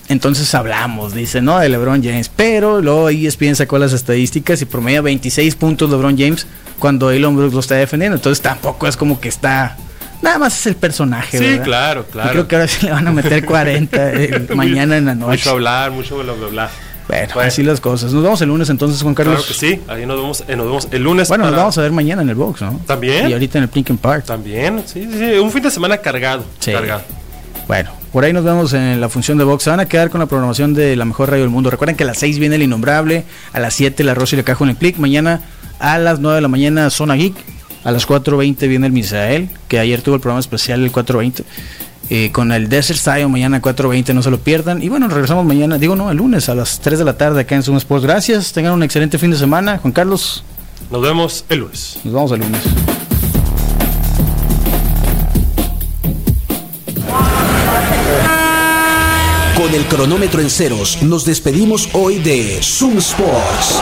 entonces 0.09 0.53
hablamos, 0.55 1.13
dice, 1.13 1.41
¿no? 1.41 1.59
De 1.59 1.69
LeBron 1.69 2.03
James. 2.03 2.29
Pero 2.33 2.81
luego 2.81 3.09
ESPN 3.09 3.55
sacó 3.55 3.77
las 3.77 3.93
estadísticas 3.93 4.61
y 4.61 4.65
promedia 4.65 5.01
26 5.01 5.55
puntos 5.55 5.89
LeBron 5.89 6.17
James 6.17 6.47
cuando 6.79 7.11
Elon 7.11 7.35
Brooks 7.35 7.53
lo 7.53 7.59
está 7.59 7.75
defendiendo. 7.75 8.15
Entonces 8.15 8.41
tampoco 8.41 8.87
es 8.87 8.97
como 8.97 9.19
que 9.19 9.29
está 9.29 9.77
Nada 10.21 10.39
más 10.39 10.59
es 10.59 10.65
el 10.67 10.75
personaje, 10.75 11.37
Sí, 11.37 11.59
claro, 11.59 12.05
claro. 12.05 12.31
creo 12.31 12.47
que 12.47 12.55
ahora 12.55 12.67
sí 12.67 12.85
le 12.85 12.91
van 12.91 13.07
a 13.07 13.11
meter 13.11 13.45
40 13.45 14.11
mañana 14.55 14.97
en 14.97 15.05
la 15.05 15.15
noche. 15.15 15.31
Mucho 15.37 15.51
hablar, 15.51 15.91
mucho 15.91 16.17
bla, 16.17 16.33
bla, 16.33 16.47
bla. 16.47 16.69
Bueno, 17.07 17.39
así 17.39 17.63
las 17.63 17.79
cosas. 17.79 18.11
Nos 18.11 18.21
vemos 18.23 18.41
el 18.41 18.49
lunes 18.49 18.69
entonces, 18.69 19.01
Juan 19.01 19.13
Carlos. 19.15 19.35
Claro 19.35 19.47
que 19.47 19.53
sí, 19.53 19.81
ahí 19.87 20.05
nos 20.05 20.17
vemos, 20.17 20.43
eh, 20.47 20.55
nos 20.55 20.65
vemos 20.65 20.87
el 20.91 21.03
lunes. 21.03 21.29
Bueno, 21.29 21.45
nos 21.45 21.55
vamos 21.55 21.77
a 21.77 21.81
ver 21.81 21.91
mañana 21.91 22.21
en 22.21 22.29
el 22.29 22.35
box, 22.35 22.61
¿no? 22.61 22.81
También. 22.85 23.29
Y 23.29 23.33
ahorita 23.33 23.59
en 23.59 23.63
el 23.65 23.69
Plinken 23.69 23.97
Park. 23.97 24.25
También, 24.25 24.83
sí, 24.85 25.07
sí, 25.09 25.17
sí. 25.17 25.37
Un 25.37 25.51
fin 25.51 25.63
de 25.63 25.71
semana 25.71 25.97
cargado. 25.99 26.43
Sí. 26.59 26.73
Cargado. 26.73 27.01
Bueno, 27.67 27.91
por 28.11 28.23
ahí 28.25 28.33
nos 28.33 28.43
vemos 28.43 28.73
en 28.73 28.99
la 28.99 29.07
función 29.09 29.37
de 29.37 29.43
box. 29.45 29.63
Se 29.63 29.69
van 29.69 29.79
a 29.79 29.85
quedar 29.85 30.09
con 30.09 30.19
la 30.19 30.25
programación 30.25 30.73
de 30.73 30.95
la 30.97 31.05
mejor 31.05 31.29
radio 31.29 31.43
del 31.43 31.51
mundo. 31.51 31.69
Recuerden 31.69 31.95
que 31.95 32.03
a 32.03 32.07
las 32.07 32.17
6 32.17 32.39
viene 32.39 32.55
el 32.55 32.63
Innombrable, 32.63 33.23
a 33.53 33.59
las 33.59 33.73
7 33.75 34.03
la 34.03 34.13
Rosa 34.13 34.35
y 34.35 34.37
la 34.37 34.43
Cajo 34.43 34.63
en 34.65 34.71
el 34.71 34.75
Click. 34.77 34.97
Mañana 34.97 35.41
a 35.79 35.97
las 35.99 36.19
9 36.19 36.35
de 36.35 36.41
la 36.41 36.47
mañana 36.49 36.89
Zona 36.89 37.15
Geek 37.15 37.35
a 37.83 37.91
las 37.91 38.07
4.20 38.07 38.67
viene 38.67 38.87
el 38.87 38.93
Misael, 38.93 39.49
que 39.67 39.79
ayer 39.79 40.01
tuvo 40.01 40.15
el 40.15 40.21
programa 40.21 40.39
especial 40.39 40.83
el 40.83 40.91
4.20. 40.91 41.43
eh, 42.09 42.31
con 42.31 42.51
el 42.53 42.69
Desert 42.69 42.99
Style 42.99 43.27
mañana 43.27 43.61
4.20, 43.61 44.13
no 44.13 44.21
se 44.23 44.31
lo 44.31 44.39
pierdan. 44.39 44.81
Y 44.81 44.87
bueno, 44.89 45.07
regresamos 45.09 45.45
mañana, 45.45 45.77
digo 45.77 45.95
no, 45.95 46.09
el 46.09 46.17
lunes 46.17 46.47
a 46.49 46.55
las 46.55 46.79
3 46.79 46.99
de 46.99 47.05
la 47.05 47.17
tarde 47.17 47.41
acá 47.41 47.55
en 47.55 47.63
Zoom 47.63 47.77
Sports. 47.77 48.05
Gracias, 48.05 48.53
tengan 48.53 48.73
un 48.73 48.83
excelente 48.83 49.17
fin 49.17 49.31
de 49.31 49.37
semana. 49.37 49.77
Juan 49.79 49.91
Carlos. 49.91 50.43
Nos 50.89 51.01
vemos 51.01 51.43
el 51.49 51.59
lunes. 51.59 51.99
Nos 52.05 52.13
vemos 52.13 52.31
el 52.31 52.39
lunes. 52.39 52.61
Con 59.55 59.73
el 59.73 59.85
cronómetro 59.87 60.39
en 60.39 60.49
ceros, 60.49 61.01
nos 61.01 61.25
despedimos 61.25 61.89
hoy 61.93 62.19
de 62.19 62.59
Zoom 62.61 62.97
Sports. 62.99 63.81